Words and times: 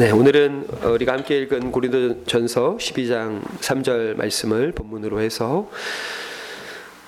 네, 0.00 0.10
오늘은 0.12 0.66
우리가 0.94 1.12
함께 1.12 1.42
읽은 1.42 1.72
고린도전서 1.72 2.78
12장 2.78 3.42
3절 3.60 4.16
말씀을 4.16 4.72
본문으로 4.72 5.20
해서 5.20 5.70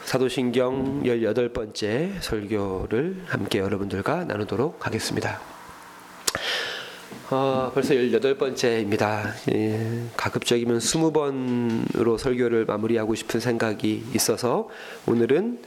사도신경 0.05 1.05
18번째 1.05 2.21
설교를 2.21 3.23
함께 3.29 3.61
여러분들과 3.61 4.27
나누도록 4.27 4.87
하겠습니다. 4.87 5.41
어, 7.35 7.71
벌써 7.73 7.95
18번째입니다. 7.95 9.33
예, 9.55 10.03
가급적이면 10.19 10.81
20번으로 10.81 12.19
설교를 12.19 12.67
마무리하고 12.67 13.15
싶은 13.15 13.41
생각이 13.41 14.05
있어서 14.15 14.69
오늘은 15.07 15.63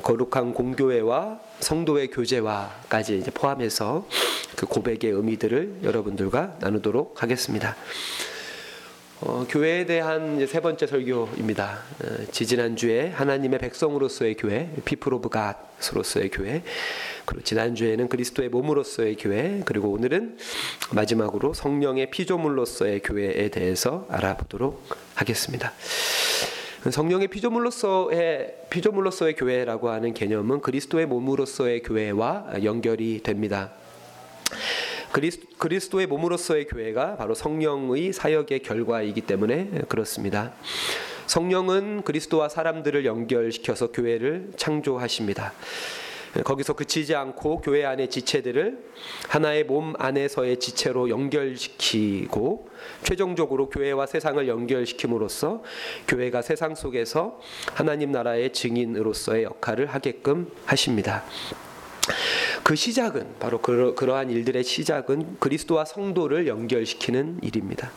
거룩한 0.00 0.54
공교회와 0.54 1.40
성도의 1.58 2.12
교제와까지 2.12 3.18
이제 3.18 3.32
포함해서 3.32 4.06
그 4.54 4.66
고백의 4.66 5.10
의미들을 5.10 5.80
여러분들과 5.82 6.58
나누도록 6.60 7.20
하겠습니다. 7.20 7.74
어, 9.20 9.44
교회에 9.48 9.86
대한 9.86 10.46
세 10.46 10.60
번째 10.60 10.86
설교입니다. 10.86 11.80
어, 12.04 12.06
지지난 12.30 12.76
주에 12.76 13.08
하나님의 13.08 13.58
백성으로서의 13.58 14.36
교회, 14.36 14.70
People 14.84 15.12
of 15.14 15.30
God으로서의 15.30 16.30
교회, 16.30 16.62
그리고 17.28 17.44
지난 17.44 17.74
주에는 17.74 18.08
그리스도의 18.08 18.48
몸으로서의 18.48 19.16
교회, 19.16 19.60
그리고 19.66 19.90
오늘은 19.90 20.38
마지막으로 20.92 21.52
성령의 21.52 22.10
피조물로서의 22.10 23.02
교회에 23.02 23.50
대해서 23.50 24.06
알아보도록 24.08 24.82
하겠습니다. 25.14 25.74
성령의 26.90 27.28
피조물로서의 27.28 28.54
피조물로서의 28.70 29.36
교회라고 29.36 29.90
하는 29.90 30.14
개념은 30.14 30.62
그리스도의 30.62 31.04
몸으로서의 31.04 31.82
교회와 31.82 32.62
연결이 32.64 33.22
됩니다. 33.22 33.72
그리스도의 35.58 36.06
몸으로서의 36.06 36.66
교회가 36.66 37.16
바로 37.16 37.34
성령의 37.34 38.14
사역의 38.14 38.60
결과이기 38.60 39.20
때문에 39.20 39.82
그렇습니다. 39.90 40.54
성령은 41.26 42.04
그리스도와 42.04 42.48
사람들을 42.48 43.04
연결시켜서 43.04 43.92
교회를 43.92 44.52
창조하십니다. 44.56 45.52
거기서 46.44 46.74
그치지 46.74 47.14
않고 47.14 47.60
교회 47.60 47.84
안의 47.84 48.10
지체들을 48.10 48.78
하나의 49.28 49.64
몸 49.64 49.94
안에서의 49.98 50.58
지체로 50.58 51.08
연결시키고 51.08 52.68
최종적으로 53.02 53.68
교회와 53.68 54.06
세상을 54.06 54.46
연결시킴으로써 54.46 55.62
교회가 56.06 56.42
세상 56.42 56.74
속에서 56.74 57.40
하나님 57.74 58.12
나라의 58.12 58.52
증인으로서의 58.52 59.44
역할을 59.44 59.86
하게끔 59.86 60.50
하십니다. 60.66 61.24
그 62.62 62.74
시작은 62.74 63.34
바로 63.38 63.60
그러, 63.60 63.94
그러한 63.94 64.30
일들의 64.30 64.64
시작은 64.64 65.36
그리스도와 65.38 65.84
성도를 65.84 66.46
연결시키는 66.46 67.40
일입니다. 67.42 67.90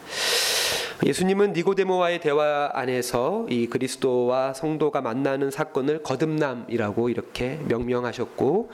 예수님은 1.03 1.53
니고데모와의 1.53 2.19
대화 2.19 2.69
안에서 2.73 3.47
이 3.49 3.65
그리스도와 3.65 4.53
성도가 4.53 5.01
만나는 5.01 5.49
사건을 5.49 6.03
거듭남이라고 6.03 7.09
이렇게 7.09 7.59
명명하셨고 7.67 8.69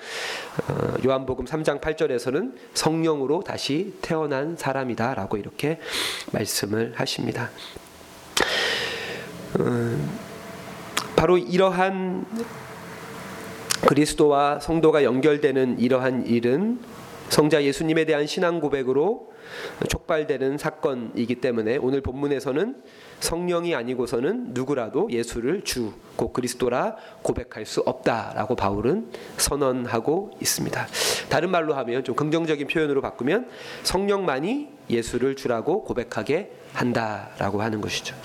어, 0.68 0.94
요한복음 1.06 1.46
3장 1.46 1.80
8절에서는 1.80 2.54
성령으로 2.74 3.44
다시 3.44 3.94
태어난 4.02 4.58
사람이다라고 4.58 5.38
이렇게 5.38 5.80
말씀을 6.34 6.94
하십니다. 6.96 7.50
어, 9.60 9.98
바로 11.16 11.38
이러한 11.38 12.26
그리스도와 13.88 14.60
성도가 14.60 15.06
연결되는 15.06 15.80
이러한 15.80 16.26
일은 16.28 16.82
성자 17.30 17.64
예수님에 17.64 18.04
대한 18.04 18.28
신앙 18.28 18.60
고백으로 18.60 19.27
촉발되는 19.90 20.58
사건이기 20.58 21.36
때문에 21.36 21.78
오늘 21.78 22.02
본문에서는 22.02 22.84
성령이 23.20 23.76
아니고서는 23.76 24.54
누구라도 24.54 25.10
예수를 25.12 25.64
주, 25.64 25.94
곧 26.16 26.34
그리스도라 26.34 26.96
고백할 27.22 27.66
수 27.66 27.82
없다라고 27.82 28.56
바울은 28.56 29.12
선언하고 29.38 30.32
있습니다. 30.42 30.88
다른 31.30 31.50
말로 31.50 31.74
하면 31.76 32.04
좀 32.04 32.16
긍정적인 32.16 32.68
표현으로 32.68 33.02
바꾸면 33.02 33.50
성령만이 33.84 34.70
예수를 34.90 35.36
주라고 35.36 35.84
고백하게 35.84 36.52
한다라고 36.74 37.62
하는 37.62 37.82
것이죠. 37.82 38.16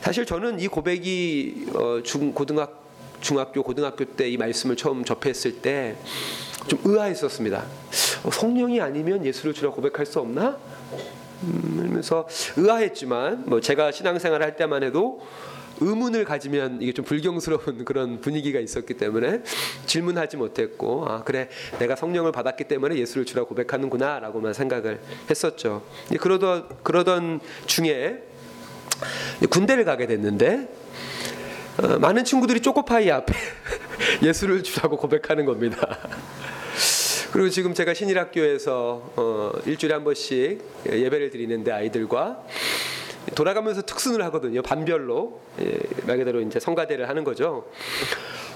사실 0.00 0.26
저는 0.26 0.60
이 0.60 0.68
고백이 0.68 1.66
어, 1.74 2.02
중 2.02 2.32
고등학 2.32 2.84
중학교 3.20 3.62
고등학교 3.62 4.04
때 4.04 4.28
이 4.28 4.36
말씀을 4.36 4.76
처음 4.76 5.04
접했을 5.04 5.62
때 5.62 5.96
좀 6.66 6.80
의아했었습니다. 6.84 7.62
어, 8.24 8.30
성령이 8.30 8.80
아니면 8.80 9.24
예수를 9.24 9.54
주라 9.54 9.70
고백할 9.70 10.06
수 10.06 10.18
없나? 10.18 10.56
그러면서 11.76 12.26
음, 12.56 12.62
의아했지만 12.62 13.44
뭐 13.46 13.60
제가 13.60 13.92
신앙생활 13.92 14.42
할 14.42 14.56
때만 14.56 14.82
해도 14.82 15.20
의문을 15.80 16.24
가지면 16.24 16.80
이게 16.80 16.92
좀 16.92 17.04
불경스러운 17.04 17.84
그런 17.84 18.20
분위기가 18.20 18.60
있었기 18.60 18.94
때문에 18.94 19.42
질문하지 19.86 20.36
못했고 20.36 21.06
아 21.06 21.24
그래 21.24 21.48
내가 21.78 21.96
성령을 21.96 22.32
받았기 22.32 22.64
때문에 22.64 22.96
예수를 22.96 23.26
주라 23.26 23.44
고백하는구나라고만 23.44 24.54
생각을 24.54 25.00
했었죠. 25.28 25.82
그러던 26.18 26.68
그러던 26.82 27.40
중에 27.66 28.22
군대를 29.50 29.84
가게 29.84 30.06
됐는데 30.06 30.68
어, 31.82 31.98
많은 31.98 32.24
친구들이 32.24 32.60
초코파이 32.60 33.10
앞에 33.10 33.34
예수를 34.22 34.62
주라고 34.62 34.96
고백하는 34.96 35.44
겁니다. 35.44 35.98
그리고 37.34 37.50
지금 37.50 37.74
제가 37.74 37.94
신일학교에서 37.94 39.12
어, 39.16 39.50
일주일에 39.66 39.92
한 39.92 40.04
번씩 40.04 40.60
예배를 40.88 41.30
드리는데 41.30 41.72
아이들과 41.72 42.46
돌아가면서 43.34 43.82
특순을 43.82 44.22
하거든요. 44.26 44.62
반별로 44.62 45.40
예, 45.60 45.78
말 46.06 46.18
그대로 46.18 46.40
이제 46.40 46.60
성가대를 46.60 47.08
하는 47.08 47.24
거죠. 47.24 47.66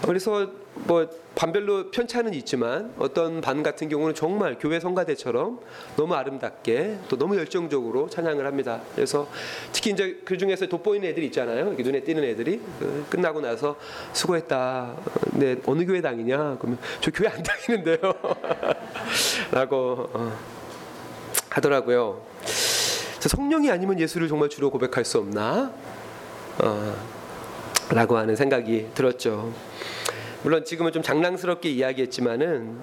그래서 0.05 0.49
뭐 0.75 1.09
반별로 1.34 1.91
편차는 1.91 2.34
있지만 2.34 2.93
어떤 2.99 3.41
반 3.41 3.62
같은 3.62 3.89
경우는 3.89 4.15
정말 4.15 4.57
교회 4.59 4.78
성가대처럼 4.78 5.59
너무 5.97 6.15
아름답게 6.15 6.99
또 7.09 7.17
너무 7.19 7.37
열정적으로 7.37 8.09
찬양을 8.09 8.47
합니다. 8.47 8.81
그래서 8.95 9.28
특히 9.73 9.91
이제 9.91 10.21
그 10.25 10.39
중에서 10.39 10.67
돋보이는 10.67 11.09
애들이 11.09 11.27
있잖아요. 11.27 11.73
눈에 11.73 12.01
띄는 12.01 12.23
애들이 12.23 12.61
그 12.78 13.07
끝나고 13.11 13.41
나서 13.41 13.77
수고했다. 14.12 14.95
네 15.33 15.57
어느 15.67 15.84
교회 15.84 16.01
다니냐? 16.01 16.59
그러면 16.61 16.78
저 17.01 17.11
교회 17.11 17.28
안 17.28 17.43
다니는데요. 17.43 17.99
라고 19.51 20.09
어, 20.12 20.33
하더라고요. 21.51 22.28
성령이 23.21 23.71
아니면 23.71 23.99
예수를 23.99 24.29
정말 24.29 24.49
주로 24.49 24.71
고백할 24.71 25.05
수 25.05 25.19
없나? 25.19 25.73
어, 26.62 26.97
라고 27.91 28.17
하는 28.17 28.37
생각이 28.37 28.89
들었죠. 28.95 29.53
물론 30.43 30.65
지금은 30.65 30.93
좀 30.93 31.03
장난스럽게 31.03 31.69
이야기했지만은 31.71 32.81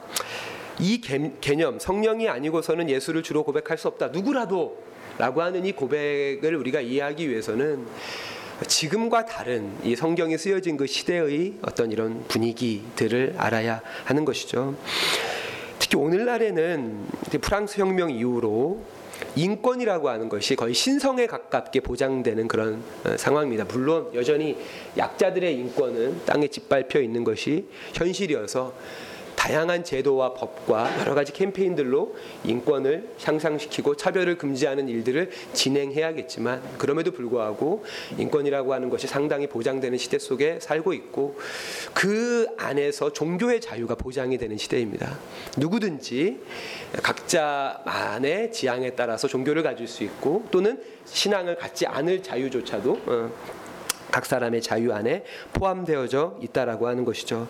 이 0.80 1.00
개념 1.40 1.80
성령이 1.80 2.28
아니고서는 2.28 2.90
예수를 2.90 3.24
주로 3.24 3.44
고백할 3.44 3.78
수 3.78 3.88
없다. 3.88 4.08
누구라도 4.08 4.78
라고 5.18 5.42
하는 5.42 5.66
이 5.66 5.72
고백을 5.72 6.56
우리가 6.56 6.82
이해하기 6.82 7.30
위해서는 7.30 7.86
지금과 8.68 9.26
다른 9.26 9.72
이 9.84 9.96
성경이 9.96 10.38
쓰여진 10.38 10.76
그 10.76 10.88
시대의 10.88 11.56
어떤 11.62 11.92
이런 11.92 12.26
분위기들을 12.28 13.36
알아야 13.38 13.82
하는 14.04 14.26
것이죠. 14.26 14.76
특히 15.80 15.98
오늘날에는 15.98 17.06
프랑스 17.42 17.80
혁명 17.80 18.10
이후로 18.12 18.82
인권이라고 19.36 20.10
하는 20.10 20.30
것이 20.30 20.56
거의 20.56 20.74
신성에 20.74 21.28
가깝게 21.28 21.82
보장되는 21.82 22.48
그런 22.48 22.84
어, 23.06 23.18
상황입니다. 23.18 23.66
물론 23.66 24.10
여전히 24.14 24.58
약자들의 24.98 25.56
인권은 25.56 26.26
땅에 26.26 26.48
짓밟혀 26.48 27.00
있는 27.00 27.24
것이 27.24 27.66
현실이어서 27.94 28.74
다양한 29.46 29.84
제도와 29.84 30.34
법과 30.34 31.02
여러 31.02 31.14
가지 31.14 31.32
캠페인들로 31.32 32.16
인권을 32.46 33.10
향상시키고 33.22 33.96
차별을 33.96 34.40
금지하는 34.40 34.90
일들을 34.90 35.30
진행해야겠지만 35.54 36.64
그럼에도 36.80 37.12
불구하고 37.12 37.86
인권이라고 38.18 38.74
하는 38.74 38.90
것이 38.90 39.06
상당히 39.06 39.46
보장되는 39.46 40.00
시대 40.00 40.18
속에 40.18 40.60
살고 40.60 40.94
있고 40.94 41.38
그 41.94 42.48
안에서 42.58 43.14
종교의 43.14 43.62
자유가 43.62 43.94
보장이 43.94 44.40
되는 44.40 44.58
시대입니다. 44.58 45.16
누구든지 45.58 46.40
각자만의 47.04 48.52
지향에 48.52 48.96
따라서 48.96 49.28
종교를 49.28 49.62
가질 49.62 49.88
수 49.88 50.04
있고 50.04 50.44
또는 50.50 50.82
신앙을 51.06 51.58
갖지 51.58 51.86
않을 51.86 52.24
자유조차도 52.24 53.02
어, 53.06 53.32
각 54.10 54.26
사람의 54.26 54.64
자유 54.64 54.92
안에 54.92 55.24
포함되어져 55.54 56.40
있다라고 56.42 56.88
하는 56.88 57.06
것이죠. 57.06 57.48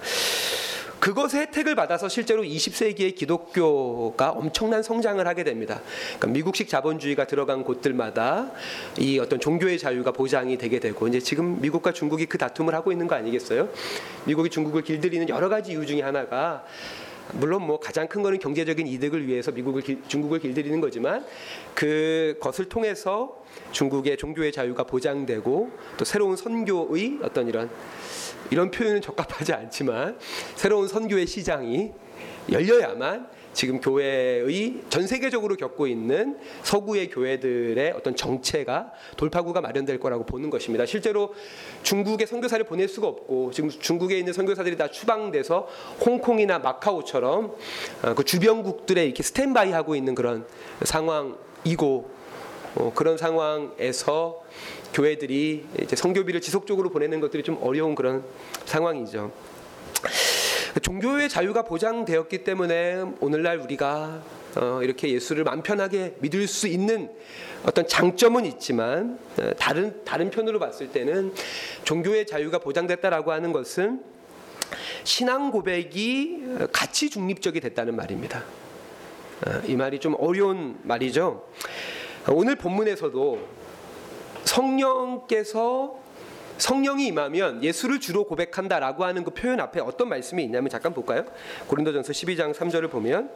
그것의 1.06 1.42
혜택을 1.42 1.75
받아서 1.75 2.10
실제로 2.10 2.42
20세기의 2.42 3.13
기독교가 3.13 4.31
엄청난 4.31 4.81
성장을 4.81 5.25
하게 5.28 5.44
됩니다. 5.44 5.80
그러니까 6.18 6.28
미국식 6.30 6.68
자본주의가 6.68 7.28
들어간 7.28 7.63
곳들마다 7.63 8.52
이 8.98 9.19
어떤 9.19 9.40
종교의 9.40 9.78
자유가 9.78 10.12
보장이 10.12 10.57
되게 10.57 10.80
되고 10.80 11.07
이제 11.07 11.19
지금 11.19 11.62
미국과 11.62 11.94
중국이 11.94 12.25
그 12.25 12.40
다툼을 12.40 12.74
하고 12.74 12.92
있는 12.92 13.06
거 13.06 13.13
아니겠어요? 13.13 13.69
미국이 14.25 14.50
중국을 14.50 14.81
길들이는 14.81 15.30
여러 15.30 15.48
가지 15.48 15.74
이유 15.74 15.86
중에 15.86 16.02
하나가 16.02 16.66
물론 17.34 17.68
뭐 17.68 17.80
가장 17.80 18.07
큰 18.07 18.24
거는 18.24 18.40
경제적인 18.40 18.88
이득을 18.88 19.28
위해서 19.28 19.52
미국을 19.52 19.84
길, 19.84 20.02
중국을 20.07 20.40
길들이는 20.40 20.81
거지만 20.81 21.24
그것을 21.75 22.66
통해서 22.66 23.44
중국의 23.72 24.18
종교의 24.18 24.52
자유가 24.52 24.84
보장되고 24.84 25.72
또 25.98 26.06
새로운 26.06 26.36
선교의 26.36 27.19
어떤 27.22 27.48
이런 27.48 27.69
이런 28.51 28.71
표현은 28.71 29.01
적합하지 29.01 29.53
않지만 29.53 30.18
새로운 30.56 30.88
선교의 30.88 31.27
시장이 31.27 31.92
열려야만 32.51 33.36
지금 33.56 33.80
교회의 33.80 34.81
전 34.89 35.07
세계적으로 35.07 35.56
겪고 35.56 35.88
있는 35.88 36.38
서구의 36.63 37.09
교회들의 37.09 37.94
어떤 37.94 38.15
정체가 38.15 38.92
돌파구가 39.15 39.62
마련될 39.62 39.97
거라고 40.00 40.25
보는 40.25 40.50
것입니다. 40.50 40.86
실제로 40.86 41.33
중국에 41.81 42.25
선교사를 42.25 42.63
보낼 42.65 42.89
수가 42.89 43.07
없고 43.07 43.51
지금 43.51 43.69
중국에 43.69 44.19
있는 44.19 44.33
선교사들이 44.33 44.75
다 44.75 44.89
추방돼서 44.89 45.69
홍콩이나 46.06 46.59
마카오처럼 46.59 47.56
어, 48.03 48.13
그 48.13 48.25
주변국들에 48.25 49.06
이렇게 49.06 49.24
스탠바이 49.24 49.71
하고 49.71 49.95
있는 49.95 50.15
그런 50.15 50.45
상황이고 50.83 52.14
어, 52.75 52.92
그런 52.94 53.18
상황에서 53.18 54.44
교회들이 54.94 55.66
이제 55.81 55.95
성교비를 55.95 56.42
지속적으로 56.42 56.89
보내는 56.89 57.19
것들이 57.19 57.44
좀 57.44 57.57
어려운 57.62 57.95
그런 57.95 58.24
상황이죠. 58.66 59.31
종교의 60.81 61.30
자유가 61.30 61.62
보장되었기 61.63 62.44
때문에 62.44 63.04
오늘날 63.22 63.60
우리가 63.60 64.22
어, 64.57 64.80
이렇게 64.83 65.10
예수를 65.10 65.44
마음 65.44 65.62
편하게 65.62 66.16
믿을 66.19 66.48
수 66.48 66.68
있는 66.68 67.10
어떤 67.66 67.88
장점은 67.88 68.45
있지만 68.45 69.19
어, 69.39 69.51
다른 69.57 70.04
다른 70.04 70.30
편으로 70.30 70.60
봤을 70.60 70.92
때는 70.92 71.33
종교의 71.83 72.25
자유가 72.28 72.60
보장됐다라고 72.60 73.31
하는 73.31 73.54
것은 73.54 74.04
신앙 75.04 75.51
고백이 75.51 76.44
가치 76.71 77.10
중립적이 77.10 77.62
됐다는 77.62 77.95
말입니다. 77.95 78.44
어, 79.45 79.62
이 79.66 79.75
말이 79.75 80.00
좀 80.00 80.16
어려운 80.19 80.78
말이죠. 80.83 81.45
오늘 82.27 82.56
본문에서도 82.56 83.39
성령께서 84.45 86.00
성령이 86.57 87.07
임하면 87.07 87.63
예수를 87.63 88.00
주로 88.00 88.24
고백한다라고 88.24 89.04
하는 89.04 89.24
그 89.24 89.31
표현 89.31 89.60
앞에 89.60 89.81
어떤 89.81 90.10
말씀이 90.10 90.44
있냐면 90.44 90.69
잠깐 90.69 90.94
볼까요? 90.94 91.25
고린도전서 91.68 92.13
12장 92.13 92.54
3절을 92.54 92.89
보면 92.89 93.30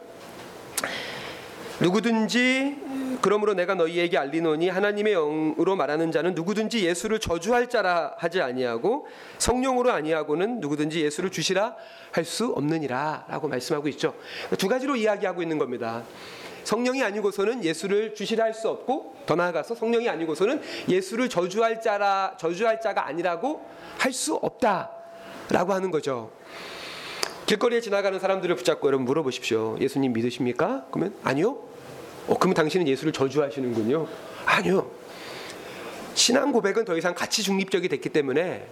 누구든지 1.80 2.76
그러므로 3.22 3.54
내가 3.54 3.74
너희에게 3.74 4.16
알리노니 4.18 4.68
하나님의 4.68 5.12
영으로 5.12 5.76
말하는 5.76 6.10
자는 6.10 6.34
누구든지 6.34 6.84
예수를 6.86 7.18
저주할 7.20 7.68
자라 7.68 8.14
하지 8.18 8.40
아니하고 8.40 9.06
성령으로 9.38 9.90
아니하고는 9.90 10.60
누구든지 10.60 11.02
예수를 11.04 11.30
주시라 11.30 11.76
할 12.12 12.24
수 12.24 12.46
없느니라라고 12.48 13.48
말씀하고 13.48 13.88
있죠. 13.88 14.14
두 14.58 14.68
가지로 14.68 14.96
이야기하고 14.96 15.42
있는 15.42 15.58
겁니다. 15.58 16.02
성령이 16.64 17.02
아니고서는 17.02 17.64
예수를 17.64 18.14
주시라 18.14 18.44
할 18.44 18.54
수 18.54 18.68
없고 18.68 19.16
더 19.26 19.34
나아가서 19.36 19.74
성령이 19.74 20.08
아니고서는 20.08 20.60
예수를 20.88 21.28
저주할 21.28 21.80
자라 21.80 22.34
저주할 22.38 22.80
자가 22.80 23.06
아니라고 23.06 23.64
할 23.98 24.12
수 24.12 24.34
없다라고 24.34 25.72
하는 25.72 25.90
거죠. 25.90 26.30
길거리에 27.46 27.80
지나가는 27.80 28.18
사람들을 28.18 28.54
붙잡고 28.56 28.86
여러분 28.86 29.04
물어보십시오. 29.06 29.76
예수님 29.80 30.12
믿으십니까? 30.12 30.86
그러면 30.90 31.14
아니요. 31.24 31.58
어, 32.28 32.36
그러면 32.38 32.54
당신은 32.54 32.86
예수를 32.86 33.12
저주하시는군요. 33.12 34.06
아니요. 34.46 34.90
신앙 36.14 36.52
고백은 36.52 36.84
더 36.84 36.96
이상 36.96 37.14
가치 37.14 37.42
중립적이 37.42 37.88
됐기 37.88 38.10
때문에 38.10 38.66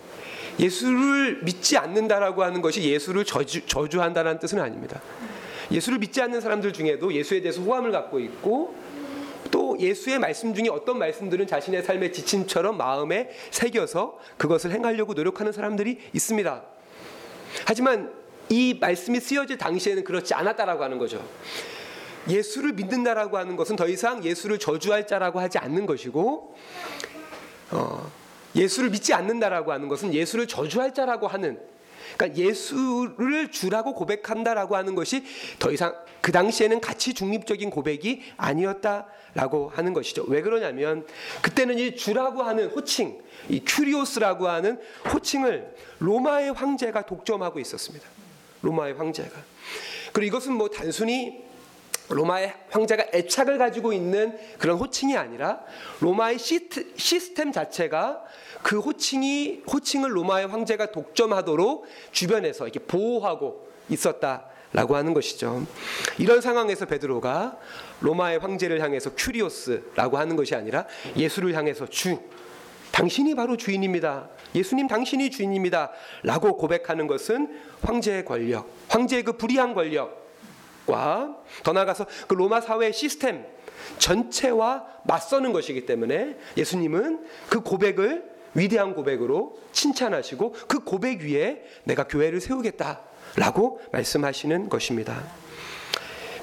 예수를 0.61 1.43
믿지 1.43 1.77
않는다라고 1.77 2.43
하는 2.43 2.61
것이 2.61 2.83
예수를 2.83 3.25
저주, 3.25 3.65
저주한다는 3.67 4.39
뜻은 4.39 4.61
아닙니다. 4.61 5.01
예수를 5.71 5.99
믿지 5.99 6.21
않는 6.23 6.41
사람들 6.41 6.73
중에도 6.73 7.13
예수에 7.13 7.41
대해서 7.41 7.61
호감을 7.61 7.93
갖고 7.93 8.19
있고 8.21 8.75
또 9.51 9.79
예수의 9.79 10.19
말씀 10.19 10.55
중에 10.55 10.69
어떤 10.71 10.99
말씀들은 10.99 11.47
자신의 11.47 11.83
삶의 11.83 12.13
지침처럼 12.13 12.77
마음에 12.77 13.31
새겨서 13.51 14.19
그것을 14.37 14.73
행하려고 14.73 15.15
노력하는 15.15 15.53
사람들이 15.53 15.99
있습니다. 16.13 16.65
하지만 17.67 18.13
이 18.49 18.77
말씀이 18.81 19.21
쓰여질 19.21 19.59
당시에는 19.59 20.05
그렇지 20.05 20.35
않았다라고 20.35 20.83
하는 20.83 20.99
거죠. 20.99 21.25
예수를 22.29 22.73
믿는다라고 22.73 23.39
하는 23.39 23.57
것은 23.57 23.77
더 23.77 23.89
이상 23.89 24.23
예수를 24.25 24.59
저주할 24.59 25.07
자라고 25.07 25.41
하지 25.41 25.59
않는 25.59 25.87
것이고 25.87 26.55
어, 27.71 28.11
예수를 28.55 28.91
믿지 28.91 29.15
않는다라고 29.15 29.73
하는 29.73 29.89
것은 29.89 30.13
예수를 30.13 30.47
저주할 30.47 30.93
자라고 30.93 31.27
하는 31.27 31.59
그러니까 32.17 32.39
예수를 32.39 33.51
주라고 33.51 33.95
고백한다라고 33.95 34.77
하는 34.77 34.95
것이 34.95 35.25
더 35.59 35.71
이상 35.71 35.95
그 36.21 36.33
당시에는 36.33 36.81
가치 36.81 37.15
중립적인 37.15 37.71
고백이 37.71 38.23
아니었다라고 38.37 39.73
하는 39.75 39.93
것이죠. 39.93 40.25
왜 40.29 40.43
그러냐면 40.43 41.07
그때는 41.43 41.79
이 41.79 41.97
주라고 41.97 42.43
하는 42.43 42.69
호칭, 42.69 43.21
이 43.49 43.63
큐리오스라고 43.65 44.49
하는 44.49 44.81
호칭을 45.13 45.75
로마의 46.01 46.53
황제가 46.53 47.03
독점하고 47.07 47.61
있었습니다. 47.61 48.07
로마의 48.63 48.95
황제가. 48.95 49.31
그리고 50.13 50.37
이것은 50.37 50.55
뭐 50.55 50.69
단순히 50.69 51.47
로마의 52.09 52.55
황제가 52.71 53.07
애착을 53.13 53.59
가지고 53.59 53.93
있는 53.93 54.39
그런 54.59 54.79
호칭이 54.79 55.17
아니라 55.17 55.61
로마의 56.01 56.39
시스템 56.39 57.53
자체가 57.53 58.25
그 58.63 58.79
호칭이 58.81 59.63
호칭을 59.71 60.17
로마의 60.17 60.49
황제가 60.49 60.93
독점하도록 60.93 61.87
주변에서 62.13 62.65
이렇게 62.65 62.81
보호하고 62.81 63.69
있었다라고 63.89 64.97
하는 64.97 65.15
것이죠. 65.15 65.67
이런 66.19 66.41
상황에서 66.41 66.87
베드로가 66.87 67.59
로마의 68.01 68.39
황제를 68.39 68.81
향해서 68.81 69.13
큐리오스라고 69.17 70.19
하는 70.19 70.37
것이 70.37 70.55
아니라 70.55 70.87
예수를 71.17 71.55
향해서 71.55 71.87
주 71.87 72.19
당신이 72.93 73.35
바로 73.35 73.57
주인입니다. 73.57 74.29
예수님 74.55 74.89
당신이 74.89 75.31
주인입니다. 75.31 75.93
라고 76.23 76.57
고백하는 76.57 77.07
것은 77.07 77.61
황제의 77.83 78.25
권력, 78.25 78.69
황제의 78.89 79.23
그 79.23 79.33
불의한 79.35 79.75
권력과 79.75 81.37
더 81.63 81.73
나아가서 81.73 82.07
그 82.27 82.35
로마 82.35 82.61
사회 82.61 82.91
시스템 82.91 83.45
전체와 83.99 84.85
맞서는 85.05 85.53
것이기 85.53 85.87
때문에 85.87 86.37
예수님은 86.57 87.25
그 87.49 87.61
고백을 87.61 88.38
위대한 88.55 88.95
고백으로 88.95 89.59
칭찬하시고 89.73 90.53
그 90.67 90.81
고백 90.81 91.21
위에 91.23 91.63
내가 91.85 92.07
교회를 92.07 92.41
세우겠다라고 92.41 93.81
말씀하시는 93.93 94.69
것입니다. 94.69 95.23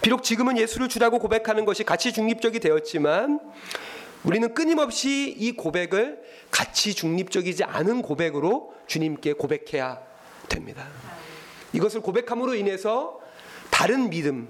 비록 0.02 0.24
지금은 0.24 0.58
예수를 0.58 0.88
주라고 0.88 1.20
고백하는 1.20 1.66
것이 1.66 1.84
가치 1.84 2.14
중립적이 2.14 2.60
되었지만 2.60 3.40
우리는 4.24 4.54
끊임없이 4.54 5.34
이 5.38 5.52
고백을 5.54 6.22
가치 6.52 6.94
중립적이지 6.94 7.64
않은 7.64 8.02
고백으로 8.02 8.74
주님께 8.88 9.34
고백해야 9.34 10.00
됩니다. 10.48 10.88
이것을 11.74 12.02
고백함으로 12.02 12.56
인해서 12.56 13.20
다른 13.70 14.10
믿음, 14.10 14.48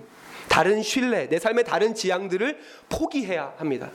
다른 0.47 0.83
신뢰, 0.83 1.27
내 1.27 1.39
삶의 1.39 1.65
다른 1.65 1.95
지향들을 1.95 2.59
포기해야 2.89 3.53
합니다. 3.57 3.91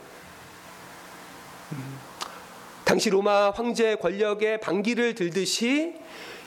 당시 2.91 3.09
로마 3.09 3.51
황제 3.51 3.95
권력의 3.95 4.59
반기를 4.59 5.15
들듯이 5.15 5.93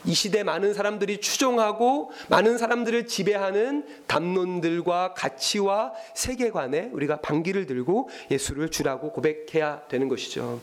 이 0.05 0.13
시대 0.13 0.43
많은 0.43 0.75
사람들이 0.75 1.19
추종하고 1.19 2.11
많은 2.27 2.59
사람들을 2.59 3.07
지배하는 3.07 3.83
담론들과 4.05 5.15
가치와 5.15 5.93
세계관에 6.13 6.91
우리가 6.93 7.19
반기를 7.21 7.65
들고 7.65 8.09
예수를 8.29 8.69
주라고 8.69 9.11
고백해야 9.11 9.87
되는 9.87 10.07
것이죠. 10.07 10.59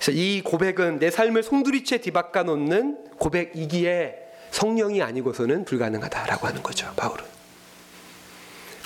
그래서 0.00 0.10
이 0.10 0.42
고백은 0.42 0.98
내 0.98 1.12
삶을 1.12 1.44
송두리째 1.44 1.98
뒤바꿔 1.98 2.42
놓는 2.42 2.98
고백이기에 3.20 4.16
성령이 4.50 5.02
아니고서는 5.02 5.64
불가능하다라고 5.66 6.48
하는 6.48 6.64
거죠. 6.64 6.92
바울은 6.96 7.24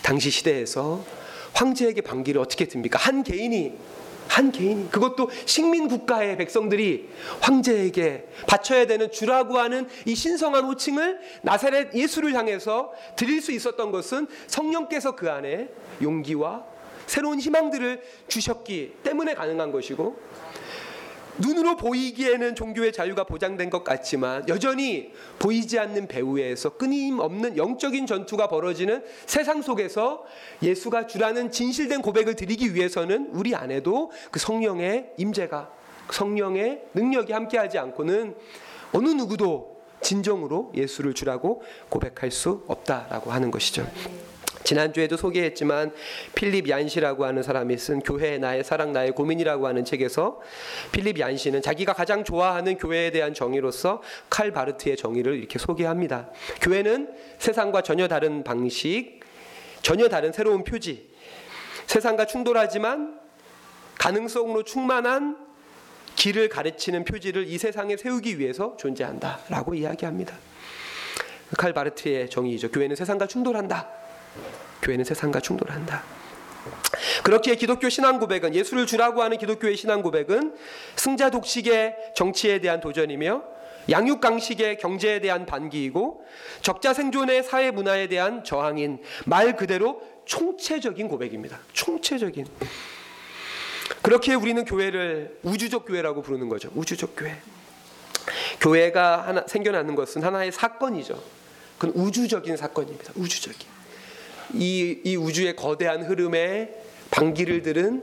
당시 0.03 0.29
시대에서 0.29 1.03
황제에게 1.55 2.03
반기를 2.03 2.43
어떻게 2.43 2.69
듭니까? 2.69 2.99
한 2.99 3.23
개인이 3.23 3.73
한 4.29 4.53
개인이 4.53 4.91
그것도 4.91 5.31
식민 5.47 5.89
국가의 5.89 6.37
백성들이 6.37 7.09
황제에게 7.41 8.29
바쳐야 8.47 8.87
되는 8.87 9.11
주라고 9.11 9.59
하는 9.59 9.89
이 10.05 10.15
신성한 10.15 10.65
호칭을 10.65 11.19
나사렛 11.43 11.95
예수를 11.95 12.35
향해서 12.35 12.93
드릴 13.17 13.41
수 13.41 13.53
있었던 13.53 13.91
것은 13.91 14.27
성령께서 14.47 15.17
그 15.17 15.31
안에 15.31 15.69
용기와 16.03 16.65
새로운 17.07 17.41
희망들을 17.41 18.03
주셨기 18.29 18.97
때문에 19.03 19.35
가능한 19.35 19.73
것이고 19.73 20.17
눈으로 21.39 21.77
보이기에는 21.77 22.55
종교의 22.55 22.93
자유가 22.93 23.25
보장된 23.25 23.71
것 23.71 23.85
같지만 23.85 24.49
여전히 24.49 25.13
보이지 25.39 25.79
않는 25.79 26.09
배후에서 26.09 26.71
끊임없는 26.71 27.57
영적인 27.57 28.07
전투가 28.07 28.49
벌어지는 28.49 29.05
세상 29.27 29.63
속에서 29.63 30.25
예수가 30.63 31.07
주라는 31.07 31.51
진실된 31.51 32.03
고백을 32.03 32.35
드리기 32.35 32.75
위해서는 32.75 33.31
우리 33.33 33.55
안에도 33.55 34.11
그 34.31 34.41
성령의 34.41 35.13
임재가 35.17 35.71
성령의 36.11 36.83
능력이 36.95 37.33
함께하지 37.33 37.79
않고는 37.79 38.35
어느 38.93 39.09
누구도 39.09 39.79
진정으로 40.01 40.73
예수를 40.75 41.13
주라고 41.15 41.63
고백할 41.89 42.31
수 42.31 42.65
없다라고 42.67 43.31
하는 43.31 43.51
것이죠. 43.51 43.87
지난주에도 44.69 45.17
소개했지만 45.17 45.93
필립 46.35 46.69
얀시라고 46.69 47.25
하는 47.25 47.43
사람이 47.43 47.79
쓴 47.79 48.01
교회 48.01 48.37
나의 48.37 48.63
사랑 48.63 48.93
나의 48.93 49.13
고민이라고 49.13 49.67
하는 49.67 49.83
책에서 49.83 50.43
필립 50.93 51.19
얀시는 51.19 51.63
자기가 51.63 51.95
가장 51.95 52.23
좋아하는 52.23 52.77
교회에 52.77 53.11
대한 53.11 53.33
정의로서 53.33 54.03
칼 54.29 54.51
바르트의 54.53 54.99
정의를 54.99 55.39
이렇게 55.39 55.59
소개합니다. 55.59 56.29
교회는 56.61 57.09
세상과 57.39 57.81
전혀 57.81 58.09
다른 58.09 58.45
방식, 58.45 59.21
전혀 59.81 60.07
다른 60.09 60.33
새로운 60.33 60.65
표지, 60.65 61.09
세상과 61.87 62.27
충돌하지만 62.27 63.19
가능성으로 63.97 64.65
충만한 64.65 65.39
길을 66.15 66.51
가르치는 66.51 67.07
표지를 67.07 67.49
이 67.49 67.57
세상에 67.57 67.97
세우기 67.97 68.39
위해서 68.39 68.77
존재한다라고 68.77 69.75
이야기합니다. 69.77 70.37
칼 71.57 71.73
바르트의 71.73 72.29
정의이죠. 72.29 72.71
교회는 72.71 72.97
세상과 72.97 73.29
충돌한다. 73.29 74.08
교회는 74.83 75.05
세상과 75.05 75.41
충돌한다. 75.41 76.03
그렇기에 77.23 77.57
기독교 77.57 77.89
신앙 77.89 78.19
고백은 78.19 78.55
예수를 78.55 78.87
주라고 78.87 79.23
하는 79.23 79.39
기독교의 79.39 79.77
신앙 79.77 80.03
고백은 80.03 80.57
승자 80.97 81.31
독식의 81.31 82.13
정치에 82.15 82.61
대한 82.61 82.81
도전이며 82.81 83.43
양육 83.91 84.21
강식의 84.21 84.79
경제에 84.79 85.21
대한 85.21 85.47
반기이고 85.47 86.25
적자 86.61 86.93
생존의 86.93 87.43
사회 87.43 87.71
문화에 87.71 88.07
대한 88.07 88.45
저항인 88.45 89.03
말 89.25 89.57
그대로 89.57 90.03
총체적인 90.27 91.09
고백입니다. 91.09 91.59
총체적인. 91.73 92.47
그렇게 94.03 94.35
우리는 94.35 94.63
교회를 94.65 95.39
우주적 95.43 95.87
교회라고 95.87 96.23
부르는 96.23 96.49
거죠. 96.49 96.71
우주적 96.75 97.15
교회. 97.17 97.41
교회가 98.61 99.27
하나 99.27 99.45
생겨나는 99.47 99.95
것은 99.95 100.23
하나의 100.23 100.53
사건이죠. 100.53 101.23
그건 101.79 101.95
우주적인 102.03 102.57
사건입니다. 102.57 103.15
우주적인. 103.17 103.78
이, 104.55 105.01
이 105.05 105.17
우주의 105.17 105.55
거대한 105.55 106.03
흐름에 106.03 106.75
방귀를 107.11 107.63
들은 107.63 108.03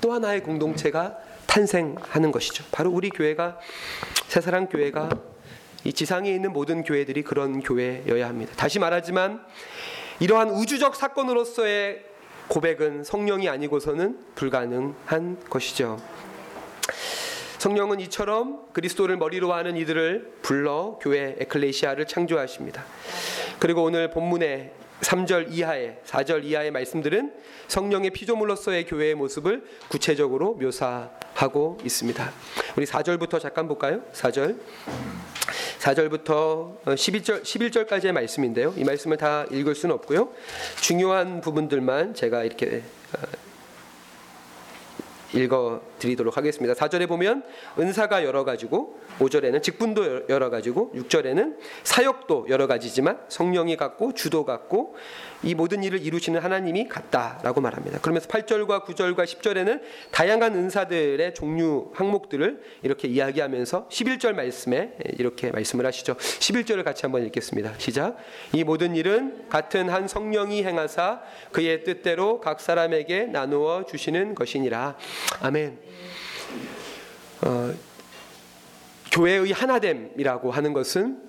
또 0.00 0.12
하나의 0.12 0.42
공동체가 0.42 1.18
탄생하는 1.46 2.32
것이죠. 2.32 2.64
바로 2.70 2.90
우리 2.90 3.10
교회가 3.10 3.58
새사랑 4.28 4.68
교회가 4.68 5.10
이 5.84 5.92
지상에 5.92 6.30
있는 6.30 6.52
모든 6.52 6.82
교회들이 6.82 7.22
그런 7.22 7.60
교회여야 7.60 8.28
합니다. 8.28 8.52
다시 8.56 8.78
말하지만 8.78 9.44
이러한 10.18 10.50
우주적 10.50 10.96
사건으로서의 10.96 12.02
고백은 12.48 13.04
성령이 13.04 13.48
아니고서는 13.48 14.18
불가능한 14.34 15.44
것이죠. 15.48 16.00
성령은 17.58 18.00
이처럼 18.00 18.66
그리스도를 18.72 19.16
머리로 19.16 19.52
하는 19.52 19.76
이들을 19.76 20.34
불러 20.42 20.98
교회 21.00 21.36
에클레시아를 21.38 22.06
창조하십니다. 22.06 22.84
그리고 23.58 23.82
오늘 23.82 24.10
본문에 24.10 24.72
3절 25.04 25.52
이하의 25.52 25.98
4절 26.04 26.44
이하의 26.44 26.70
말씀들은 26.70 27.32
성령의 27.68 28.10
피조물로서의 28.10 28.86
교회의 28.86 29.14
모습을 29.14 29.64
구체적으로 29.88 30.54
묘사하고 30.54 31.78
있습니다. 31.84 32.32
우리 32.76 32.86
4절부터 32.86 33.40
잠깐 33.40 33.68
볼까요? 33.68 34.02
4절. 34.12 34.58
4절부터 35.78 36.82
11절 36.84 37.42
11절까지의 37.42 38.12
말씀인데요. 38.12 38.72
이 38.76 38.84
말씀을 38.84 39.18
다 39.18 39.44
읽을 39.50 39.74
수는 39.74 39.94
없고요. 39.96 40.30
중요한 40.80 41.42
부분들만 41.42 42.14
제가 42.14 42.44
이렇게 42.44 42.82
어, 43.16 43.22
읽어 45.34 45.82
드리도록 46.04 46.36
하겠습니다. 46.36 46.74
4절에 46.74 47.08
보면 47.08 47.42
은사가 47.78 48.24
여러 48.24 48.44
가지고 48.44 49.00
5절에는 49.18 49.62
직분도 49.62 50.28
여러 50.28 50.50
가지고 50.50 50.92
6절에는 50.94 51.56
사역도 51.82 52.46
여러 52.50 52.66
가지지만 52.66 53.20
성령이 53.28 53.76
같고 53.76 54.12
주도 54.12 54.44
같고 54.44 54.96
이 55.42 55.54
모든 55.54 55.82
일을 55.82 56.02
이루시는 56.02 56.40
하나님이 56.40 56.88
같다라고 56.88 57.60
말합니다. 57.60 58.00
그러면서 58.00 58.28
8절과 58.28 58.84
9절과 58.84 59.24
10절에는 59.24 59.80
다양한 60.10 60.54
은사들의 60.54 61.34
종류 61.34 61.90
항목들을 61.94 62.62
이렇게 62.82 63.08
이야기하면서 63.08 63.88
11절 63.88 64.34
말씀에 64.34 64.96
이렇게 65.18 65.50
말씀을 65.50 65.86
하시죠. 65.86 66.14
11절을 66.14 66.84
같이 66.84 67.02
한번 67.02 67.24
읽겠습니다. 67.26 67.74
시작. 67.78 68.16
이 68.52 68.64
모든 68.64 68.96
일은 68.96 69.48
같은 69.48 69.88
한 69.88 70.08
성령이 70.08 70.64
행하사 70.64 71.22
그의 71.52 71.84
뜻대로 71.84 72.40
각 72.40 72.60
사람에게 72.60 73.24
나누어 73.26 73.84
주시는 73.84 74.34
것이니라. 74.34 74.96
아멘. 75.40 75.93
어, 77.42 77.72
교회의 79.12 79.52
하나됨이라고 79.52 80.50
하는 80.50 80.72
것은 80.72 81.24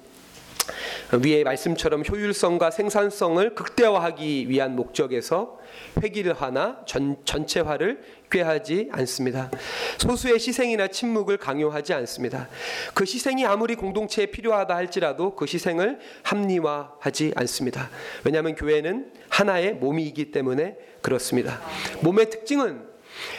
위의 1.23 1.43
말씀처럼 1.43 2.03
효율성과 2.07 2.71
생산성을 2.71 3.53
극대화하기 3.53 4.49
위한 4.49 4.75
목적에서 4.75 5.59
획일화나 6.01 6.81
전, 6.87 7.17
전체화를 7.25 8.01
꾀하지 8.31 8.89
않습니다. 8.91 9.51
소수의 9.99 10.35
희생이나 10.35 10.87
침묵을 10.87 11.37
강요하지 11.37 11.93
않습니다. 11.93 12.49
그 12.93 13.03
희생이 13.03 13.45
아무리 13.45 13.75
공동체에 13.75 14.25
필요하다 14.27 14.75
할지라도 14.75 15.35
그 15.35 15.45
희생을 15.45 15.99
합리화하지 16.23 17.33
않습니다. 17.35 17.89
왜냐하면 18.23 18.55
교회는 18.55 19.11
하나의 19.29 19.73
몸이기 19.75 20.31
때문에 20.31 20.75
그렇습니다. 21.01 21.61
몸의 22.01 22.31
특징은 22.31 22.94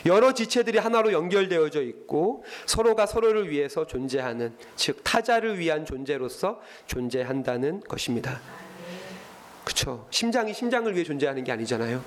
여러 0.06 0.32
지체들이 0.32 0.78
하나로 0.78 1.12
연결되어져 1.12 1.82
있고 1.82 2.44
서로가 2.66 3.06
서로를 3.06 3.50
위해서 3.50 3.86
존재하는 3.86 4.54
즉 4.76 5.00
타자를 5.04 5.58
위한 5.58 5.84
존재로서 5.84 6.60
존재한다는 6.86 7.80
것입니다. 7.80 8.40
그렇죠. 9.64 10.06
심장이 10.10 10.54
심장을 10.54 10.92
위해 10.94 11.04
존재하는 11.04 11.42
게 11.44 11.52
아니잖아요. 11.52 12.02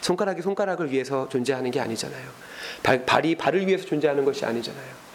손가락이 0.00 0.42
손가락을 0.42 0.90
위해서 0.90 1.28
존재하는 1.28 1.70
게 1.70 1.80
아니잖아요. 1.80 2.28
발, 2.82 3.04
발이 3.04 3.34
발을 3.34 3.66
위해서 3.66 3.84
존재하는 3.84 4.24
것이 4.24 4.44
아니잖아요. 4.44 5.10